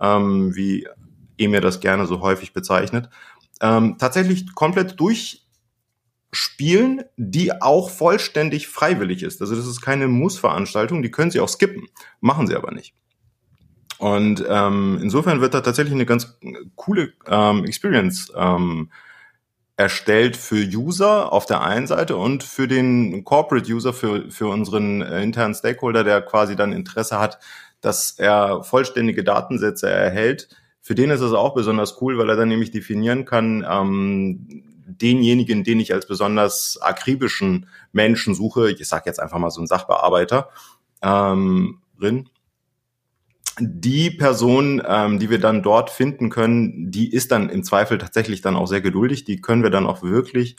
ähm, 0.00 0.54
wie 0.54 0.86
Emir 1.38 1.60
das 1.60 1.80
gerne 1.80 2.06
so 2.06 2.20
häufig 2.20 2.52
bezeichnet, 2.52 3.08
ähm, 3.60 3.96
tatsächlich 3.98 4.54
komplett 4.54 5.00
durchspielen, 5.00 7.02
die 7.16 7.60
auch 7.60 7.90
vollständig 7.90 8.68
freiwillig 8.68 9.22
ist. 9.22 9.40
Also 9.40 9.56
das 9.56 9.66
ist 9.66 9.80
keine 9.80 10.06
Muss-Veranstaltung, 10.06 11.02
die 11.02 11.10
können 11.10 11.30
sie 11.30 11.40
auch 11.40 11.48
skippen, 11.48 11.88
machen 12.20 12.46
sie 12.46 12.54
aber 12.54 12.72
nicht. 12.72 12.94
Und 13.98 14.44
ähm, 14.46 14.98
insofern 15.00 15.40
wird 15.40 15.54
da 15.54 15.62
tatsächlich 15.62 15.94
eine 15.94 16.04
ganz 16.04 16.38
coole 16.74 17.14
ähm, 17.26 17.64
Experience 17.64 18.30
ähm, 18.36 18.90
erstellt 19.76 20.36
für 20.36 20.56
User 20.56 21.32
auf 21.32 21.44
der 21.46 21.62
einen 21.62 21.86
Seite 21.86 22.16
und 22.16 22.42
für 22.42 22.66
den 22.66 23.24
Corporate 23.24 23.70
User, 23.70 23.92
für, 23.92 24.30
für 24.30 24.46
unseren 24.48 25.02
äh, 25.02 25.22
internen 25.22 25.54
Stakeholder, 25.54 26.02
der 26.02 26.22
quasi 26.22 26.56
dann 26.56 26.72
Interesse 26.72 27.18
hat, 27.18 27.38
dass 27.82 28.12
er 28.12 28.62
vollständige 28.64 29.22
Datensätze 29.22 29.90
erhält. 29.90 30.48
Für 30.80 30.94
den 30.94 31.10
ist 31.10 31.20
es 31.20 31.32
auch 31.32 31.54
besonders 31.54 32.00
cool, 32.00 32.16
weil 32.16 32.30
er 32.30 32.36
dann 32.36 32.48
nämlich 32.48 32.70
definieren 32.70 33.24
kann, 33.26 33.66
ähm, 33.68 34.64
denjenigen, 34.86 35.64
den 35.64 35.80
ich 35.80 35.92
als 35.92 36.06
besonders 36.06 36.78
akribischen 36.80 37.68
Menschen 37.92 38.34
suche, 38.34 38.70
ich 38.70 38.86
sage 38.86 39.04
jetzt 39.06 39.20
einfach 39.20 39.38
mal 39.38 39.50
so 39.50 39.60
ein 39.60 39.66
Sachbearbeiter, 39.66 40.48
ähm, 41.02 41.80
drin, 41.98 42.28
die 43.58 44.10
Person, 44.10 44.82
ähm, 44.86 45.18
die 45.18 45.30
wir 45.30 45.38
dann 45.38 45.62
dort 45.62 45.90
finden 45.90 46.30
können, 46.30 46.90
die 46.90 47.12
ist 47.12 47.32
dann 47.32 47.48
im 47.48 47.64
Zweifel 47.64 47.98
tatsächlich 47.98 48.42
dann 48.42 48.56
auch 48.56 48.66
sehr 48.66 48.80
geduldig. 48.80 49.24
Die 49.24 49.40
können 49.40 49.62
wir 49.62 49.70
dann 49.70 49.86
auch 49.86 50.02
wirklich 50.02 50.56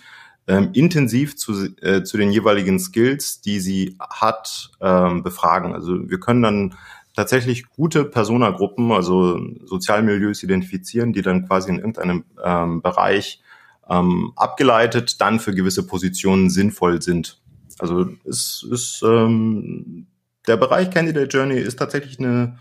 ähm, 0.47 0.69
intensiv 0.73 1.35
zu, 1.35 1.75
äh, 1.81 2.03
zu 2.03 2.17
den 2.17 2.31
jeweiligen 2.31 2.79
Skills, 2.79 3.41
die 3.41 3.59
sie 3.59 3.97
hat, 3.99 4.71
ähm, 4.81 5.21
befragen. 5.21 5.73
Also 5.73 6.09
wir 6.09 6.19
können 6.19 6.41
dann 6.41 6.75
tatsächlich 7.15 7.69
gute 7.69 8.05
Personagruppen, 8.05 8.91
also 8.91 9.39
Sozialmilieus 9.65 10.43
identifizieren, 10.43 11.13
die 11.13 11.21
dann 11.21 11.47
quasi 11.47 11.69
in 11.69 11.77
irgendeinem 11.77 12.23
ähm, 12.43 12.81
Bereich 12.81 13.41
ähm, 13.89 14.33
abgeleitet 14.35 15.21
dann 15.21 15.39
für 15.39 15.53
gewisse 15.53 15.85
Positionen 15.85 16.49
sinnvoll 16.49 17.01
sind. 17.01 17.39
Also 17.79 18.07
es 18.23 18.65
ist 18.69 19.03
ähm, 19.03 20.07
der 20.47 20.57
Bereich 20.57 20.89
Candidate 20.89 21.35
Journey 21.35 21.59
ist 21.59 21.77
tatsächlich 21.77 22.19
eine 22.19 22.57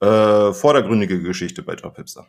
äh, 0.00 0.52
vordergründige 0.52 1.22
Geschichte 1.22 1.62
bei 1.62 1.74
Jobhipster. 1.74 2.26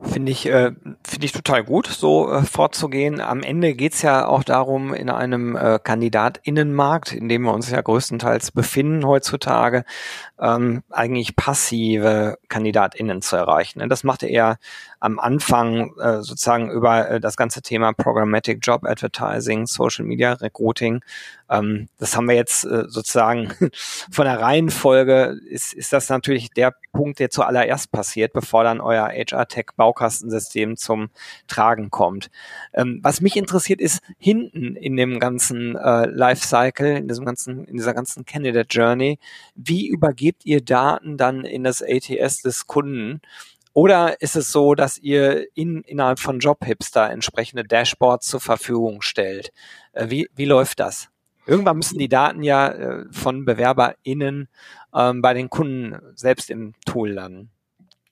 Finde 0.00 0.30
ich, 0.30 0.46
äh, 0.46 0.70
finde 1.02 1.26
ich 1.26 1.32
total 1.32 1.64
gut, 1.64 1.88
so 1.88 2.30
äh, 2.30 2.44
vorzugehen. 2.44 3.20
Am 3.20 3.42
Ende 3.42 3.74
geht's 3.74 4.00
ja 4.02 4.28
auch 4.28 4.44
darum, 4.44 4.94
in 4.94 5.10
einem 5.10 5.56
äh, 5.56 5.80
Kandidatinnenmarkt, 5.82 7.12
in 7.12 7.28
dem 7.28 7.42
wir 7.42 7.52
uns 7.52 7.68
ja 7.68 7.80
größtenteils 7.80 8.52
befinden 8.52 9.04
heutzutage, 9.04 9.84
ähm, 10.38 10.84
eigentlich 10.88 11.34
passive 11.34 12.38
KandidatInnen 12.48 13.22
zu 13.22 13.34
erreichen. 13.34 13.88
Das 13.88 14.04
macht 14.04 14.22
er 14.22 14.58
am 15.00 15.18
Anfang 15.18 15.96
äh, 15.98 16.22
sozusagen 16.22 16.70
über 16.70 17.08
äh, 17.08 17.20
das 17.20 17.36
ganze 17.36 17.62
Thema 17.62 17.92
Programmatic 17.92 18.58
Job 18.62 18.84
Advertising, 18.84 19.66
Social 19.66 20.04
Media 20.04 20.32
Recruiting. 20.32 21.00
Ähm, 21.48 21.88
das 21.98 22.16
haben 22.16 22.28
wir 22.28 22.34
jetzt 22.34 22.64
äh, 22.64 22.84
sozusagen 22.88 23.52
von 24.10 24.24
der 24.24 24.40
Reihenfolge 24.40 25.38
ist, 25.48 25.72
ist 25.72 25.92
das 25.92 26.08
natürlich 26.08 26.50
der 26.50 26.74
Punkt, 26.92 27.20
der 27.20 27.30
zuallererst 27.30 27.92
passiert, 27.92 28.32
bevor 28.32 28.64
dann 28.64 28.80
euer 28.80 29.08
HR-Tech-Baukastensystem 29.08 30.76
zum 30.76 31.10
Tragen 31.46 31.90
kommt. 31.90 32.30
Ähm, 32.74 33.00
was 33.02 33.20
mich 33.20 33.36
interessiert 33.36 33.80
ist, 33.80 34.00
hinten 34.18 34.74
in 34.74 34.96
dem 34.96 35.20
ganzen 35.20 35.76
äh, 35.76 36.06
Lifecycle, 36.06 36.96
in 36.96 37.08
diesem 37.08 37.24
ganzen, 37.24 37.64
in 37.66 37.76
dieser 37.76 37.94
ganzen 37.94 38.24
Candidate 38.24 38.68
Journey, 38.68 39.18
wie 39.54 39.86
übergebt 39.86 40.44
ihr 40.44 40.60
Daten 40.60 41.16
dann 41.16 41.44
in 41.44 41.62
das 41.62 41.82
ATS 41.82 42.42
des 42.42 42.66
Kunden? 42.66 43.20
Oder 43.78 44.20
ist 44.20 44.34
es 44.34 44.50
so, 44.50 44.74
dass 44.74 44.98
ihr 44.98 45.46
in, 45.54 45.82
innerhalb 45.82 46.18
von 46.18 46.40
JobHipster 46.40 47.10
entsprechende 47.10 47.62
Dashboards 47.62 48.26
zur 48.26 48.40
Verfügung 48.40 49.02
stellt? 49.02 49.52
Äh, 49.92 50.10
wie, 50.10 50.28
wie 50.34 50.46
läuft 50.46 50.80
das? 50.80 51.10
Irgendwann 51.46 51.76
müssen 51.76 51.96
die 51.96 52.08
Daten 52.08 52.42
ja 52.42 52.70
äh, 52.70 53.04
von 53.12 53.44
BewerberInnen 53.44 54.48
ähm, 54.92 55.22
bei 55.22 55.32
den 55.32 55.48
Kunden 55.48 55.96
selbst 56.16 56.50
im 56.50 56.74
Tool 56.86 57.10
landen. 57.10 57.50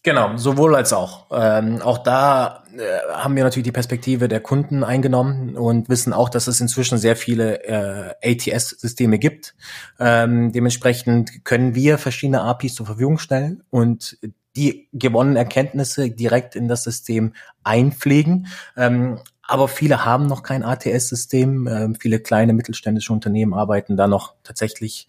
Genau, 0.05 0.37
sowohl 0.37 0.77
als 0.77 0.93
auch. 0.93 1.27
Ähm, 1.33 1.83
auch 1.83 1.99
da 1.99 2.63
äh, 2.79 3.13
haben 3.13 3.35
wir 3.35 3.43
natürlich 3.43 3.65
die 3.65 3.73
Perspektive 3.73 4.29
der 4.29 4.39
Kunden 4.39 4.85
eingenommen 4.85 5.57
und 5.57 5.89
wissen 5.89 6.13
auch, 6.13 6.29
dass 6.29 6.47
es 6.47 6.61
inzwischen 6.61 6.97
sehr 6.97 7.17
viele 7.17 7.65
äh, 7.65 8.15
ATS-Systeme 8.23 9.19
gibt. 9.19 9.57
Ähm, 9.99 10.53
dementsprechend 10.53 11.45
können 11.45 11.75
wir 11.75 11.99
verschiedene 11.99 12.43
APIs 12.43 12.77
zur 12.77 12.87
Verfügung 12.87 13.19
stellen 13.19 13.65
und 13.71 14.17
die 14.57 14.89
gewonnenen 14.93 15.37
Erkenntnisse 15.37 16.11
direkt 16.11 16.57
in 16.57 16.69
das 16.69 16.85
System 16.85 17.35
einpflegen. 17.63 18.49
Ähm, 18.77 19.21
aber 19.49 19.69
viele 19.69 20.05
haben 20.05 20.27
noch 20.27 20.43
kein 20.43 20.65
ATS-System. 20.65 21.69
Ähm, 21.69 21.95
viele 21.95 22.19
kleine 22.21 22.53
mittelständische 22.53 23.13
Unternehmen 23.13 23.55
arbeiten 23.55 23.97
da 23.97 24.09
noch 24.09 24.35
tatsächlich 24.43 25.07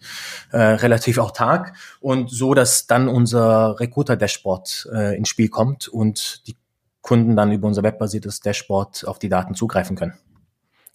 äh, 0.52 0.58
relativ 0.58 1.18
autark 1.18 1.72
und 2.00 2.30
so, 2.30 2.54
dass 2.54 2.86
dann 2.86 3.08
unser 3.08 3.80
Recruiter-Dashboard 3.80 4.90
äh, 4.92 5.16
ins 5.16 5.28
Spiel 5.28 5.48
kommt 5.48 5.88
und 5.88 6.46
die 6.46 6.56
Kunden 7.00 7.36
dann 7.36 7.52
über 7.52 7.66
unser 7.66 7.82
webbasiertes 7.82 8.40
Dashboard 8.40 9.06
auf 9.08 9.18
die 9.18 9.28
Daten 9.28 9.54
zugreifen 9.54 9.96
können. 9.96 10.14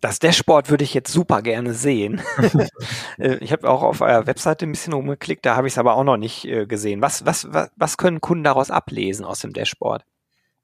Das 0.04 0.20
Dashboard 0.20 0.70
würde 0.70 0.84
ich 0.84 0.94
jetzt 0.94 1.13
super 1.13 1.42
gerne 1.42 1.74
sehen. 1.74 2.22
Äh, 3.20 3.36
ich 3.42 3.52
habe 3.52 3.70
auch 3.70 3.84
auf 3.84 4.02
eurer 4.02 4.26
Webseite 4.26 4.66
ein 4.66 4.72
bisschen 4.72 4.94
rumgeklickt, 4.94 5.46
da 5.46 5.56
habe 5.56 5.68
ich 5.68 5.76
es 5.76 5.78
aber 5.78 5.96
auch 5.96 6.04
noch 6.04 6.18
nicht 6.18 6.46
äh, 6.46 6.66
gesehen. 6.66 7.02
Was, 7.02 7.26
was, 7.28 7.48
was, 7.54 7.70
was 7.76 7.98
können 7.98 8.22
Kunden 8.22 8.44
daraus 8.44 8.72
ablesen 8.72 9.24
aus 9.24 9.39
dem 9.39 9.54
Dashboard? 9.54 10.04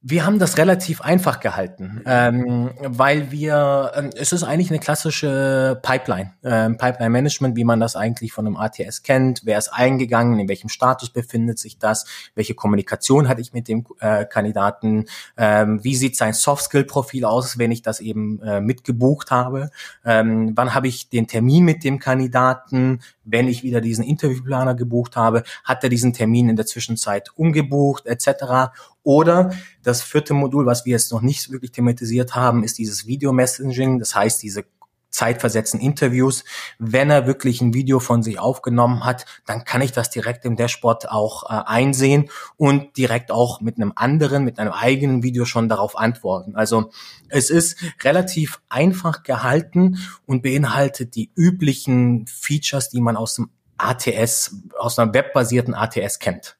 Wir 0.02 0.26
haben 0.26 0.40
das 0.40 0.58
relativ 0.58 1.02
einfach 1.02 1.42
gehalten, 1.42 2.02
ähm, 2.06 2.72
weil 2.82 3.32
wir, 3.32 3.92
ähm, 3.96 4.12
es 4.16 4.32
ist 4.32 4.44
eigentlich 4.44 4.70
eine 4.70 4.80
klassische 4.80 5.78
Pipeline, 5.82 6.32
ähm, 6.42 6.78
Pipeline 6.78 7.10
Management, 7.10 7.58
wie 7.58 7.66
man 7.66 7.82
das 7.82 7.98
eigentlich 7.98 8.32
von 8.32 8.48
einem 8.48 8.56
ATS 8.56 9.04
kennt. 9.04 9.42
Wer 9.44 9.58
ist 9.58 9.68
eingegangen, 9.68 10.40
in 10.40 10.48
welchem 10.48 10.70
Status 10.70 11.10
befindet 11.10 11.60
sich 11.60 11.80
das, 11.80 12.06
welche 12.34 12.54
Kommunikation 12.54 13.28
hatte 13.28 13.42
ich 13.42 13.52
mit 13.52 13.68
dem 13.68 13.86
äh, 14.00 14.24
Kandidaten, 14.24 15.04
ähm, 15.36 15.84
wie 15.84 15.96
sieht 15.96 16.16
sein 16.16 16.32
Soft-Skill-Profil 16.32 17.26
aus, 17.26 17.58
wenn 17.58 17.74
ich 17.74 17.82
das 17.82 18.00
eben 18.00 18.42
äh, 18.42 18.62
mitgebucht 18.62 19.32
habe, 19.32 19.70
ähm, 20.06 20.54
wann 20.56 20.74
habe 20.74 20.88
ich 20.88 21.10
den 21.10 21.28
Termin 21.28 21.66
mit 21.66 21.84
dem 21.84 22.00
Kandidaten, 22.00 23.02
wenn 23.26 23.50
ich 23.50 23.64
wieder 23.64 23.82
diesen 23.82 24.06
Interviewplaner 24.06 24.76
gebucht 24.76 25.18
habe, 25.18 25.44
hat 25.66 25.84
er 25.84 25.90
diesen 25.90 26.14
Termin 26.14 26.48
in 26.48 26.56
der 26.56 26.66
Zwischenzeit 26.66 27.32
umgebucht 27.36 28.06
etc. 28.06 28.72
Oder 29.04 29.52
das 29.84 30.02
vierte 30.02 30.34
Modul, 30.34 30.66
was 30.66 30.86
wir 30.86 30.92
jetzt 30.92 31.12
noch 31.12 31.22
nicht 31.22 31.52
wirklich 31.52 31.72
thematisiert 31.72 32.36
haben, 32.36 32.64
ist 32.64 32.78
dieses 32.78 33.08
Video-Messaging. 33.08 34.00
Das 34.00 34.14
heißt, 34.16 34.44
diese 34.44 34.66
zeitversetzten 35.10 35.80
Interviews. 35.80 36.44
Wenn 36.78 37.10
er 37.10 37.28
wirklich 37.28 37.62
ein 37.62 37.74
Video 37.74 38.00
von 38.00 38.24
sich 38.24 38.40
aufgenommen 38.40 39.06
hat, 39.06 39.26
dann 39.46 39.66
kann 39.66 39.82
ich 39.82 39.92
das 39.92 40.10
direkt 40.10 40.46
im 40.46 40.56
Dashboard 40.56 41.10
auch 41.10 41.44
äh, 41.44 41.64
einsehen 41.66 42.30
und 42.58 42.98
direkt 42.98 43.32
auch 43.32 43.62
mit 43.62 43.78
einem 43.78 43.94
anderen, 43.96 44.44
mit 44.44 44.60
einem 44.60 44.72
eigenen 44.72 45.24
Video 45.24 45.46
schon 45.46 45.70
darauf 45.70 45.98
antworten. 45.98 46.56
Also 46.56 46.92
es 47.28 47.50
ist 47.50 47.78
relativ 48.04 48.62
einfach 48.70 49.24
gehalten 49.24 49.98
und 50.26 50.44
beinhaltet 50.44 51.16
die 51.16 51.32
üblichen 51.36 52.28
Features, 52.28 52.90
die 52.90 53.02
man 53.02 53.18
aus 53.18 53.36
dem 53.36 53.50
ATS, 53.78 54.56
aus 54.78 55.00
einer 55.00 55.14
webbasierten 55.14 55.74
ATS 55.74 56.20
kennt. 56.20 56.59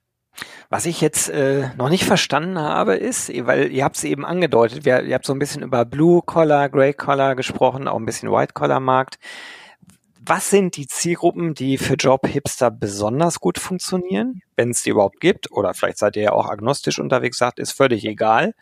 Was 0.70 0.86
ich 0.86 1.02
jetzt 1.02 1.30
äh, 1.30 1.70
noch 1.78 1.90
nicht 1.90 2.06
verstanden 2.06 2.60
habe, 2.60 2.96
ist, 2.96 3.30
weil 3.46 3.72
ihr 3.72 3.84
habt 3.84 3.98
es 3.98 4.04
eben 4.04 4.26
angedeutet, 4.26 4.86
wir, 4.86 5.04
ihr 5.04 5.16
habt 5.16 5.26
so 5.26 5.34
ein 5.34 5.40
bisschen 5.40 5.64
über 5.64 5.86
Blue 5.86 6.22
Collar, 6.22 6.70
Grey 6.70 6.94
Collar 6.94 7.36
gesprochen, 7.36 7.88
auch 7.88 7.98
ein 7.98 8.06
bisschen 8.06 8.32
White 8.32 8.54
Collar 8.54 8.80
Markt. 8.80 9.18
Was 10.22 10.52
sind 10.52 10.78
die 10.78 10.86
Zielgruppen, 10.86 11.56
die 11.56 11.80
für 11.80 11.96
Job-Hipster 11.96 12.70
besonders 12.70 13.40
gut 13.40 13.58
funktionieren, 13.58 14.44
wenn 14.56 14.70
es 14.70 14.84
die 14.84 14.92
überhaupt 14.92 15.20
gibt? 15.22 15.52
Oder 15.52 15.74
vielleicht 15.74 15.98
seid 15.98 16.16
ihr 16.18 16.22
ja 16.22 16.32
auch 16.34 16.48
agnostisch 16.48 17.00
unterwegs, 17.00 17.40
sagt, 17.40 17.58
ist 17.58 17.72
völlig 17.72 18.06
egal. 18.06 18.54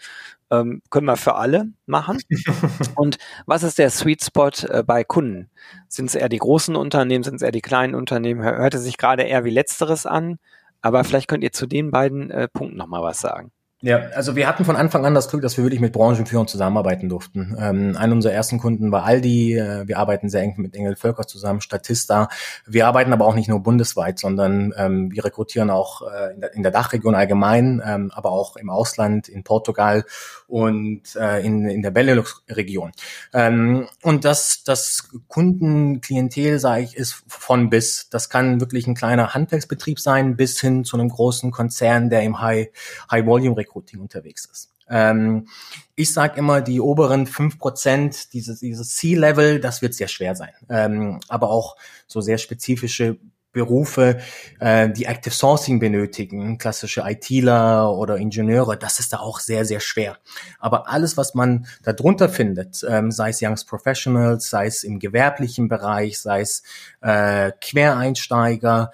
Ähm, 0.50 0.82
können 0.90 1.08
wir 1.08 1.18
für 1.18 1.36
alle 1.36 1.68
machen. 1.86 2.22
Und 2.96 3.18
was 3.46 3.63
ist 3.63 3.80
der 3.80 3.90
Sweet 3.90 4.24
Spot 4.24 4.52
äh, 4.70 4.82
bei 4.82 5.04
Kunden? 5.04 5.50
Sind 5.90 6.06
es 6.06 6.16
eher 6.16 6.30
die 6.30 6.38
großen 6.38 6.78
Unternehmen, 6.78 7.26
sind 7.26 7.36
es 7.36 7.42
eher 7.42 7.52
die 7.52 7.62
kleinen 7.62 7.96
Unternehmen? 7.96 8.44
Hörte 8.44 8.80
sich 8.80 8.98
gerade 8.98 9.24
eher 9.24 9.44
wie 9.44 9.50
letzteres 9.50 10.06
an. 10.06 10.40
Aber 10.82 11.04
vielleicht 11.04 11.28
könnt 11.28 11.44
ihr 11.44 11.52
zu 11.52 11.68
den 11.68 11.92
beiden 11.92 12.32
äh, 12.32 12.48
Punkten 12.48 12.78
nochmal 12.78 13.02
was 13.02 13.20
sagen. 13.20 13.52
Ja, 13.82 14.08
also 14.16 14.36
wir 14.36 14.48
hatten 14.48 14.66
von 14.66 14.76
Anfang 14.76 15.06
an 15.06 15.13
das 15.13 15.30
Glück, 15.30 15.44
dass 15.44 15.56
wir 15.56 15.63
wirklich 15.63 15.82
mit 15.82 15.94
Branchenführern 15.94 16.48
zusammenarbeiten 16.48 17.10
durften. 17.10 17.56
Ähm, 17.60 17.96
einer 17.96 18.13
unserer 18.13 18.34
ersten 18.34 18.58
Kunden 18.58 18.92
war 18.92 19.04
Aldi. 19.04 19.56
Äh, 19.56 19.88
wir 19.88 20.00
arbeiten 20.00 20.30
sehr 20.30 20.42
eng 20.42 20.56
mit 20.58 20.76
Engel 20.76 20.96
Völker 20.96 21.28
zusammen, 21.28 21.62
Statista. 21.62 22.28
Wir 22.66 22.88
arbeiten 22.88 23.13
aber 23.13 23.26
auch 23.26 23.36
nicht 23.36 23.50
nur 23.50 23.60
bundesweit, 23.60 24.18
sondern 24.18 24.74
ähm, 24.76 25.12
wir 25.12 25.24
rekrutieren 25.24 25.70
auch 25.70 26.02
äh, 26.02 26.34
in, 26.34 26.42
der, 26.42 26.54
in 26.56 26.63
der 26.63 26.72
Dachregion 26.72 27.13
allgemein, 27.13 27.80
ähm, 27.86 28.12
aber 28.16 28.32
auch 28.32 28.56
im 28.56 28.72
Ausland, 28.72 29.30
in 29.30 29.44
Portugal 29.44 30.06
und 30.48 31.16
äh, 31.16 31.46
in, 31.46 31.70
in 31.70 31.84
der 31.84 31.92
Benelux-Region. 31.92 32.94
Ähm, 33.32 33.88
und 34.02 34.26
das, 34.26 34.63
das 34.63 35.08
Kundenklientel, 35.28 36.58
sage 36.58 36.82
ich, 36.82 36.98
ist 36.98 37.24
von 37.28 37.70
bis. 37.70 38.10
Das 38.10 38.32
kann 38.32 38.60
wirklich 38.60 38.88
ein 38.88 38.96
kleiner 38.96 39.36
Handwerksbetrieb 39.36 40.00
sein, 40.00 40.36
bis 40.36 40.60
hin 40.60 40.84
zu 40.84 40.98
einem 40.98 41.10
großen 41.10 41.52
Konzern, 41.52 42.10
der 42.10 42.24
im 42.24 42.42
High, 42.42 42.70
High 43.12 43.28
Volume 43.28 43.67
Recruiting 43.68 44.00
unterwegs 44.00 44.46
ist. 44.46 44.72
Ähm, 44.90 45.48
ich 45.96 46.14
sage 46.14 46.38
immer, 46.38 46.62
die 46.62 46.80
oberen 46.80 47.28
fünf 47.28 47.60
Prozent, 47.60 48.34
dieses, 48.34 48.60
dieses 48.60 48.96
C-Level, 48.96 49.60
das 49.60 49.82
wird 49.82 49.94
sehr 49.94 50.08
schwer 50.08 50.36
sein. 50.36 50.54
Ähm, 50.70 51.20
aber 51.28 51.50
auch 51.50 51.76
so 52.08 52.22
sehr 52.22 52.38
spezifische 52.38 53.18
Berufe, 53.58 54.20
äh, 54.60 54.90
die 54.90 55.06
Active 55.06 55.34
Sourcing 55.34 55.80
benötigen, 55.80 56.60
klassische 56.60 57.02
ITler 57.06 57.92
oder 57.92 58.18
Ingenieure, 58.18 58.78
das 58.78 59.00
ist 59.00 59.14
da 59.14 59.18
auch 59.18 59.40
sehr, 59.40 59.66
sehr 59.66 59.80
schwer. 59.80 60.18
Aber 60.60 60.90
alles, 60.90 61.18
was 61.18 61.34
man 61.34 61.66
darunter 61.82 62.30
findet, 62.30 62.86
ähm, 62.88 63.10
sei 63.12 63.30
es 63.30 63.42
Youngs 63.42 63.66
Professionals, 63.66 64.50
sei 64.50 64.68
es 64.68 64.84
im 64.84 65.00
gewerblichen 65.00 65.70
Bereich, 65.70 66.20
sei 66.20 66.42
es 66.42 66.62
äh, 67.02 67.52
Quereinsteiger, 67.60 68.92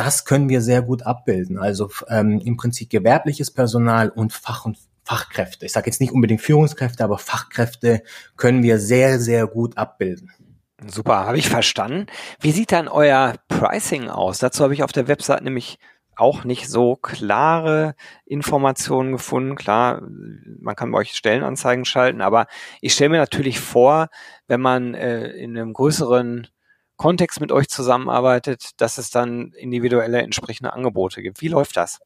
das 0.00 0.24
können 0.24 0.48
wir 0.48 0.62
sehr 0.62 0.82
gut 0.82 1.02
abbilden. 1.02 1.58
Also 1.58 1.90
ähm, 2.08 2.40
im 2.40 2.56
Prinzip 2.56 2.88
gewerbliches 2.88 3.50
Personal 3.50 4.08
und 4.08 4.32
Fach- 4.32 4.64
und 4.64 4.78
Fachkräfte. 5.04 5.66
Ich 5.66 5.72
sage 5.72 5.86
jetzt 5.86 6.00
nicht 6.00 6.12
unbedingt 6.12 6.40
Führungskräfte, 6.40 7.04
aber 7.04 7.18
Fachkräfte 7.18 8.02
können 8.36 8.62
wir 8.62 8.78
sehr, 8.78 9.18
sehr 9.18 9.46
gut 9.46 9.76
abbilden. 9.76 10.30
Super, 10.86 11.26
habe 11.26 11.36
ich 11.36 11.48
verstanden. 11.48 12.06
Wie 12.40 12.52
sieht 12.52 12.72
dann 12.72 12.88
euer 12.88 13.34
Pricing 13.48 14.08
aus? 14.08 14.38
Dazu 14.38 14.64
habe 14.64 14.72
ich 14.72 14.82
auf 14.82 14.92
der 14.92 15.08
Website 15.08 15.42
nämlich 15.42 15.78
auch 16.16 16.44
nicht 16.44 16.68
so 16.68 16.96
klare 16.96 17.94
Informationen 18.24 19.12
gefunden. 19.12 19.56
Klar, 19.56 20.02
man 20.60 20.76
kann 20.76 20.90
bei 20.90 20.98
euch 20.98 21.12
Stellenanzeigen 21.12 21.84
schalten, 21.84 22.20
aber 22.20 22.46
ich 22.80 22.94
stelle 22.94 23.10
mir 23.10 23.18
natürlich 23.18 23.60
vor, 23.60 24.08
wenn 24.46 24.60
man 24.60 24.94
äh, 24.94 25.28
in 25.28 25.56
einem 25.56 25.72
größeren 25.72 26.48
Kontext 27.00 27.40
mit 27.40 27.50
euch 27.50 27.70
zusammenarbeitet, 27.70 28.72
dass 28.76 28.98
es 28.98 29.08
dann 29.08 29.52
individuelle 29.52 30.20
entsprechende 30.20 30.74
Angebote 30.74 31.22
gibt. 31.22 31.40
Wie 31.40 31.48
läuft 31.48 31.78
das? 31.78 31.98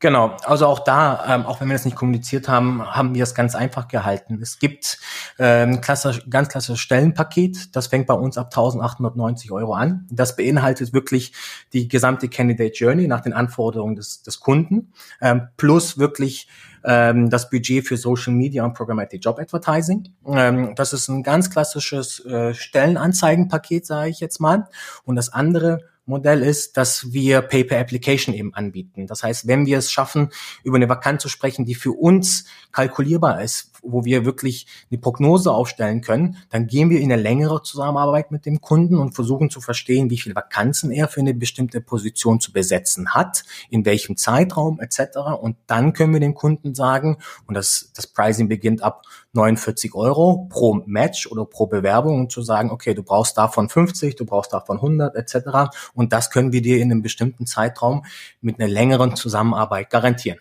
Genau, 0.00 0.36
also 0.44 0.66
auch 0.66 0.78
da, 0.78 1.24
ähm, 1.34 1.46
auch 1.46 1.60
wenn 1.60 1.68
wir 1.68 1.74
das 1.74 1.84
nicht 1.84 1.96
kommuniziert 1.96 2.48
haben, 2.48 2.86
haben 2.86 3.14
wir 3.16 3.24
es 3.24 3.34
ganz 3.34 3.56
einfach 3.56 3.88
gehalten. 3.88 4.38
Es 4.40 4.60
gibt 4.60 4.98
ähm, 5.40 5.80
ganz 5.80 6.48
klassisches 6.48 6.78
Stellenpaket, 6.78 7.74
das 7.74 7.88
fängt 7.88 8.06
bei 8.06 8.14
uns 8.14 8.38
ab 8.38 8.46
1890 8.46 9.50
Euro 9.50 9.74
an. 9.74 10.06
Das 10.08 10.36
beinhaltet 10.36 10.92
wirklich 10.92 11.32
die 11.72 11.88
gesamte 11.88 12.28
Candidate 12.28 12.74
Journey 12.74 13.08
nach 13.08 13.22
den 13.22 13.32
Anforderungen 13.32 13.96
des, 13.96 14.22
des 14.22 14.38
Kunden, 14.38 14.92
ähm, 15.20 15.48
plus 15.56 15.98
wirklich 15.98 16.48
ähm, 16.84 17.28
das 17.28 17.50
Budget 17.50 17.86
für 17.86 17.96
Social 17.96 18.32
Media 18.32 18.64
und 18.64 18.74
Programmatic 18.74 19.24
Job 19.24 19.40
Advertising. 19.40 20.08
Ähm, 20.26 20.74
das 20.76 20.92
ist 20.92 21.08
ein 21.08 21.24
ganz 21.24 21.50
klassisches 21.50 22.24
äh, 22.24 22.54
Stellenanzeigenpaket, 22.54 23.84
sage 23.84 24.10
ich 24.10 24.20
jetzt 24.20 24.40
mal. 24.40 24.68
Und 25.04 25.16
das 25.16 25.32
andere 25.32 25.80
Modell 26.08 26.42
ist, 26.42 26.76
dass 26.76 27.12
wir 27.12 27.42
Pay-per-Application 27.42 28.34
eben 28.34 28.54
anbieten. 28.54 29.06
Das 29.06 29.22
heißt, 29.22 29.46
wenn 29.46 29.66
wir 29.66 29.78
es 29.78 29.92
schaffen, 29.92 30.30
über 30.64 30.76
eine 30.76 30.88
Vakanz 30.88 31.22
zu 31.22 31.28
sprechen, 31.28 31.64
die 31.64 31.74
für 31.74 31.92
uns 31.92 32.44
kalkulierbar 32.72 33.42
ist, 33.42 33.72
wo 33.82 34.04
wir 34.04 34.24
wirklich 34.24 34.66
eine 34.90 34.98
Prognose 34.98 35.52
aufstellen 35.52 36.00
können, 36.00 36.36
dann 36.50 36.66
gehen 36.66 36.90
wir 36.90 37.00
in 37.00 37.12
eine 37.12 37.20
längere 37.20 37.62
Zusammenarbeit 37.62 38.30
mit 38.30 38.46
dem 38.46 38.60
Kunden 38.60 38.98
und 38.98 39.14
versuchen 39.14 39.50
zu 39.50 39.60
verstehen, 39.60 40.10
wie 40.10 40.18
viele 40.18 40.34
Vakanzen 40.34 40.90
er 40.90 41.08
für 41.08 41.20
eine 41.20 41.34
bestimmte 41.34 41.80
Position 41.80 42.40
zu 42.40 42.52
besetzen 42.52 43.14
hat, 43.14 43.44
in 43.70 43.84
welchem 43.84 44.16
Zeitraum 44.16 44.80
etc. 44.80 45.18
Und 45.40 45.56
dann 45.66 45.92
können 45.92 46.12
wir 46.12 46.20
dem 46.20 46.34
Kunden 46.34 46.74
sagen, 46.74 47.18
und 47.46 47.54
das, 47.54 47.92
das 47.94 48.06
Pricing 48.06 48.48
beginnt 48.48 48.82
ab 48.82 49.02
49 49.32 49.94
Euro 49.94 50.46
pro 50.48 50.82
Match 50.86 51.26
oder 51.26 51.44
pro 51.44 51.66
Bewerbung 51.66 52.20
und 52.20 52.32
zu 52.32 52.42
sagen, 52.42 52.70
okay, 52.70 52.94
du 52.94 53.02
brauchst 53.02 53.38
davon 53.38 53.68
50, 53.68 54.16
du 54.16 54.24
brauchst 54.24 54.52
davon 54.52 54.76
100 54.76 55.14
etc. 55.16 55.76
Und 55.94 56.12
das 56.12 56.30
können 56.30 56.52
wir 56.52 56.62
dir 56.62 56.78
in 56.78 56.90
einem 56.90 57.02
bestimmten 57.02 57.46
Zeitraum 57.46 58.04
mit 58.40 58.60
einer 58.60 58.68
längeren 58.68 59.16
Zusammenarbeit 59.16 59.90
garantieren. 59.90 60.38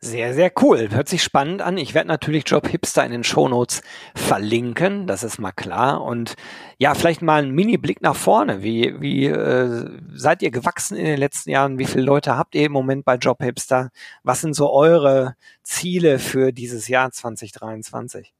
Sehr, 0.00 0.34
sehr 0.34 0.52
cool. 0.62 0.90
Hört 0.90 1.08
sich 1.08 1.22
spannend 1.22 1.62
an. 1.62 1.78
Ich 1.78 1.94
werde 1.94 2.08
natürlich 2.08 2.44
Job 2.46 2.68
Hipster 2.68 3.04
in 3.04 3.12
den 3.12 3.24
Shownotes 3.24 3.80
verlinken, 4.14 5.06
das 5.06 5.24
ist 5.24 5.38
mal 5.38 5.52
klar. 5.52 6.02
Und 6.02 6.34
ja, 6.78 6.94
vielleicht 6.94 7.22
mal 7.22 7.42
ein 7.42 7.50
Mini-Blick 7.50 8.02
nach 8.02 8.14
vorne. 8.14 8.62
Wie, 8.62 9.00
wie 9.00 9.26
äh, 9.26 9.88
seid 10.14 10.42
ihr 10.42 10.50
gewachsen 10.50 10.96
in 10.96 11.06
den 11.06 11.18
letzten 11.18 11.50
Jahren? 11.50 11.78
Wie 11.78 11.86
viele 11.86 12.04
Leute 12.04 12.36
habt 12.36 12.54
ihr 12.54 12.66
im 12.66 12.72
Moment 12.72 13.04
bei 13.04 13.16
Job 13.16 13.42
Hipster? 13.42 13.90
Was 14.22 14.42
sind 14.42 14.54
so 14.54 14.70
eure 14.70 15.34
Ziele 15.62 16.18
für 16.18 16.52
dieses 16.52 16.88
Jahr 16.88 17.10
2023? 17.10 18.34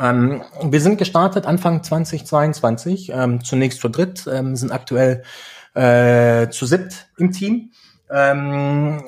Ähm, 0.00 0.42
wir 0.62 0.80
sind 0.80 0.96
gestartet 0.96 1.44
Anfang 1.44 1.82
2022, 1.82 3.10
ähm, 3.12 3.44
zunächst 3.44 3.80
zu 3.80 3.88
dritt, 3.88 4.26
ähm, 4.32 4.56
sind 4.56 4.72
aktuell 4.72 5.22
äh, 5.74 6.48
zu 6.48 6.66
siebt 6.66 7.10
im 7.18 7.32
Team. 7.32 7.72
Ähm, 8.12 9.02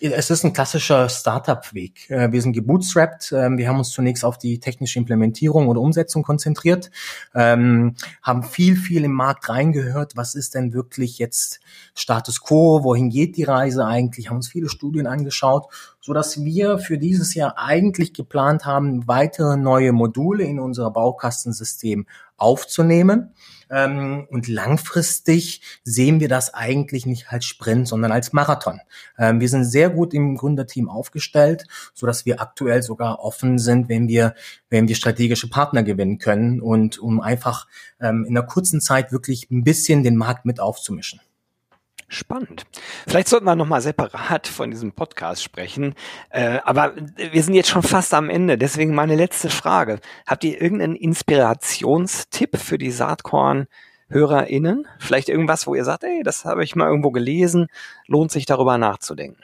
es 0.00 0.30
ist 0.30 0.44
ein 0.44 0.52
klassischer 0.52 1.08
Startup-Weg. 1.08 2.10
Äh, 2.10 2.32
wir 2.32 2.42
sind 2.42 2.52
gebootstrapped. 2.52 3.32
Ähm, 3.32 3.56
wir 3.56 3.68
haben 3.68 3.78
uns 3.78 3.90
zunächst 3.90 4.24
auf 4.24 4.36
die 4.36 4.58
technische 4.58 4.98
Implementierung 4.98 5.68
oder 5.68 5.80
Umsetzung 5.80 6.22
konzentriert, 6.22 6.90
ähm, 7.34 7.94
haben 8.22 8.42
viel, 8.42 8.76
viel 8.76 9.04
im 9.04 9.12
Markt 9.12 9.48
reingehört. 9.48 10.16
Was 10.16 10.34
ist 10.34 10.54
denn 10.54 10.72
wirklich 10.72 11.18
jetzt 11.18 11.60
Status 11.94 12.40
quo? 12.40 12.82
Wohin 12.82 13.10
geht 13.10 13.36
die 13.36 13.44
Reise 13.44 13.86
eigentlich? 13.86 14.28
Haben 14.28 14.36
uns 14.36 14.48
viele 14.48 14.68
Studien 14.68 15.06
angeschaut, 15.06 15.66
so 16.02 16.12
dass 16.12 16.44
wir 16.44 16.78
für 16.78 16.98
dieses 16.98 17.34
Jahr 17.34 17.56
eigentlich 17.56 18.12
geplant 18.12 18.66
haben, 18.66 19.06
weitere 19.06 19.56
neue 19.56 19.92
Module 19.92 20.44
in 20.44 20.58
unser 20.58 20.90
Baukastensystem 20.90 22.06
aufzunehmen 22.36 23.32
ähm, 23.70 24.26
und 24.30 24.48
langfristig 24.48 25.62
sehen 25.84 26.20
wir 26.20 26.28
das 26.28 26.52
eigentlich 26.52 27.06
nicht 27.06 27.32
als 27.32 27.46
Sprint, 27.46 27.88
sondern 27.88 28.12
als 28.12 28.32
Marathon. 28.32 28.80
Ähm, 29.16 29.40
wir 29.40 29.48
sind 29.48 29.64
sehr 29.64 29.90
gut 29.90 30.12
im 30.12 30.36
Gründerteam 30.36 30.90
aufgestellt, 30.90 31.64
so 31.94 32.04
dass 32.06 32.26
wir 32.26 32.42
aktuell 32.42 32.82
sogar 32.82 33.20
offen 33.20 33.58
sind, 33.58 33.88
wenn 33.88 34.08
wir, 34.08 34.34
wenn 34.68 34.88
wir 34.88 34.96
strategische 34.96 35.48
Partner 35.48 35.84
gewinnen 35.84 36.18
können 36.18 36.60
und 36.60 36.98
um 36.98 37.20
einfach 37.20 37.66
ähm, 38.00 38.26
in 38.28 38.36
einer 38.36 38.46
kurzen 38.46 38.80
Zeit 38.80 39.12
wirklich 39.12 39.50
ein 39.50 39.64
bisschen 39.64 40.02
den 40.02 40.16
Markt 40.16 40.44
mit 40.44 40.60
aufzumischen. 40.60 41.20
Spannend. 42.12 42.64
Vielleicht 43.06 43.28
sollten 43.28 43.46
wir 43.46 43.56
nochmal 43.56 43.80
separat 43.80 44.46
von 44.46 44.70
diesem 44.70 44.92
Podcast 44.92 45.42
sprechen. 45.42 45.94
Äh, 46.28 46.58
aber 46.62 46.92
wir 47.16 47.42
sind 47.42 47.54
jetzt 47.54 47.70
schon 47.70 47.82
fast 47.82 48.12
am 48.12 48.28
Ende. 48.28 48.58
Deswegen 48.58 48.94
meine 48.94 49.16
letzte 49.16 49.48
Frage. 49.48 49.98
Habt 50.26 50.44
ihr 50.44 50.60
irgendeinen 50.60 50.94
Inspirationstipp 50.94 52.58
für 52.58 52.76
die 52.76 52.90
Saatkorn-HörerInnen? 52.90 54.86
Vielleicht 54.98 55.30
irgendwas, 55.30 55.66
wo 55.66 55.74
ihr 55.74 55.86
sagt, 55.86 56.04
ey, 56.04 56.22
das 56.22 56.44
habe 56.44 56.62
ich 56.64 56.76
mal 56.76 56.88
irgendwo 56.88 57.12
gelesen, 57.12 57.68
lohnt 58.06 58.30
sich 58.30 58.44
darüber 58.44 58.76
nachzudenken? 58.76 59.42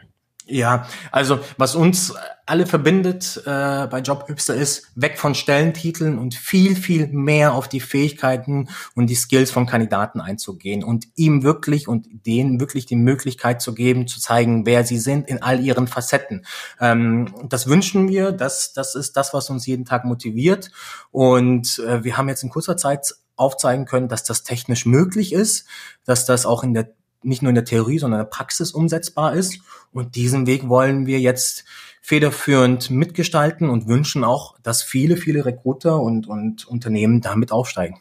Ja, 0.51 0.87
also 1.13 1.41
was 1.59 1.75
uns 1.75 2.15
alle 2.47 2.65
verbindet 2.65 3.43
äh, 3.45 3.87
bei 3.87 4.01
Jobhipster 4.01 4.55
ist, 4.55 4.91
weg 4.95 5.19
von 5.19 5.35
Stellentiteln 5.35 6.19
und 6.19 6.35
viel, 6.35 6.75
viel 6.75 7.09
mehr 7.09 7.53
auf 7.53 7.69
die 7.69 7.81
Fähigkeiten 7.81 8.71
und 8.95 9.09
die 9.09 9.15
Skills 9.15 9.51
von 9.51 9.67
Kandidaten 9.67 10.23
einzugehen 10.23 10.83
und 10.83 11.07
ihm 11.17 11.43
wirklich 11.43 11.87
und 11.87 12.07
denen 12.27 12.61
wirklich 12.61 12.87
die 12.87 12.97
Möglichkeit 12.97 13.61
zu 13.61 13.75
geben, 13.75 14.07
zu 14.07 14.21
zeigen, 14.21 14.65
wer 14.65 14.85
sie 14.85 14.99
sind 14.99 15.29
in 15.29 15.43
all 15.43 15.61
ihren 15.61 15.87
Facetten. 15.87 16.47
Ähm, 16.81 17.35
das 17.51 17.67
wünschen 17.67 18.09
wir, 18.09 18.33
das, 18.33 18.73
das 18.73 18.95
ist 18.95 19.19
das, 19.19 19.35
was 19.35 19.51
uns 19.51 19.67
jeden 19.67 19.85
Tag 19.85 20.07
motiviert. 20.07 20.71
Und 21.11 21.79
äh, 21.81 22.03
wir 22.05 22.17
haben 22.17 22.31
jetzt 22.31 22.43
in 22.43 22.49
kurzer 22.49 22.79
Zeit 22.79 23.15
aufzeigen 23.37 23.85
können, 23.85 24.09
dass 24.09 24.25
das 24.25 24.43
technisch 24.43 24.87
möglich 24.87 25.35
ist, 25.35 25.67
dass 26.05 26.25
das 26.25 26.47
auch 26.47 26.65
in 26.65 26.73
der 26.73 26.95
nicht 27.23 27.43
nur 27.43 27.51
in 27.51 27.55
der 27.55 27.65
Theorie, 27.65 27.99
sondern 27.99 28.21
in 28.21 28.27
der 28.27 28.31
Praxis 28.31 28.73
umsetzbar 28.73 29.35
ist. 29.35 29.61
Und 29.93 30.17
diesen 30.17 30.47
Weg 30.47 30.69
wollen 30.69 31.07
wir 31.07 31.21
jetzt 31.21 31.65
federführend 32.01 32.91
mitgestalten 32.91 33.69
und 33.69 33.89
wünschen 33.89 34.25
auch, 34.25 34.59
dass 34.63 34.83
viele, 34.83 35.17
viele 35.17 35.45
Recruiter 35.45 36.01
und, 36.01 36.27
und 36.27 36.67
Unternehmen 36.67 37.21
damit 37.21 37.53
aufsteigen. 37.53 38.01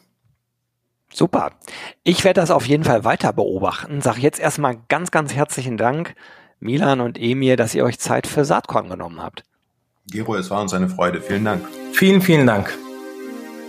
Super. 1.12 1.52
Ich 2.04 2.24
werde 2.24 2.40
das 2.40 2.50
auf 2.50 2.66
jeden 2.66 2.84
Fall 2.84 3.04
weiter 3.04 3.32
beobachten. 3.32 4.00
Sag 4.00 4.18
jetzt 4.18 4.40
erstmal 4.40 4.78
ganz, 4.88 5.10
ganz 5.10 5.34
herzlichen 5.34 5.76
Dank, 5.76 6.14
Milan 6.60 7.00
und 7.00 7.18
Emir, 7.18 7.56
dass 7.56 7.74
ihr 7.74 7.84
euch 7.84 7.98
Zeit 7.98 8.26
für 8.26 8.44
Saatkorn 8.44 8.88
genommen 8.88 9.22
habt. 9.22 9.42
Gero, 10.10 10.36
es 10.36 10.50
war 10.50 10.62
uns 10.62 10.72
eine 10.72 10.88
Freude. 10.88 11.20
Vielen 11.20 11.44
Dank. 11.44 11.66
Vielen, 11.92 12.22
vielen 12.22 12.46
Dank. 12.46 12.76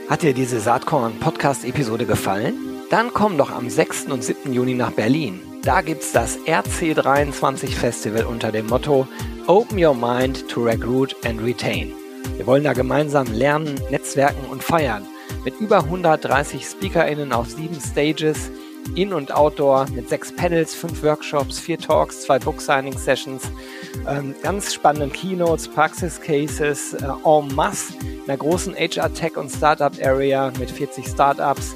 Hat 0.10 0.22
dir 0.22 0.34
diese 0.34 0.60
Saatkorn-Podcast-Episode 0.60 2.06
gefallen? 2.06 2.79
Dann 2.90 3.14
komm 3.14 3.38
doch 3.38 3.52
am 3.52 3.70
6. 3.70 4.06
und 4.06 4.24
7. 4.24 4.52
Juni 4.52 4.74
nach 4.74 4.92
Berlin. 4.92 5.42
Da 5.62 5.82
gibt's 5.82 6.12
das 6.12 6.40
RC23 6.40 7.68
Festival 7.68 8.26
unter 8.26 8.52
dem 8.52 8.66
Motto 8.66 9.08
Open 9.46 9.84
Your 9.84 9.94
Mind 9.94 10.50
to 10.50 10.64
Recruit 10.64 11.16
and 11.24 11.40
Retain. 11.40 11.94
Wir 12.38 12.48
wollen 12.48 12.64
da 12.64 12.74
gemeinsam 12.74 13.28
lernen, 13.32 13.80
netzwerken 13.92 14.44
und 14.50 14.64
feiern. 14.64 15.06
Mit 15.46 15.60
über 15.60 15.84
130 15.84 16.66
SpeakerInnen 16.66 17.32
auf 17.32 17.52
sieben 17.52 17.80
Stages, 17.80 18.50
in- 18.96 19.14
und 19.14 19.32
Outdoor, 19.32 19.86
mit 19.94 20.10
sechs 20.10 20.36
Panels, 20.36 20.74
fünf 20.74 21.04
Workshops, 21.04 21.60
vier 21.60 21.78
Talks, 21.78 22.22
zwei 22.24 22.40
Book-Signing-Sessions, 22.40 23.44
ähm, 24.08 24.34
ganz 24.42 24.74
spannenden 24.74 25.14
Keynotes, 25.14 25.68
Praxis-Cases, 25.68 26.96
äh, 26.96 27.06
en 27.24 27.54
masse, 27.54 27.94
in 28.02 28.24
einer 28.26 28.38
großen 28.38 28.74
HR-Tech- 28.76 29.38
und 29.38 29.52
Startup-Area 29.52 30.52
mit 30.58 30.72
40 30.72 31.06
Startups 31.06 31.76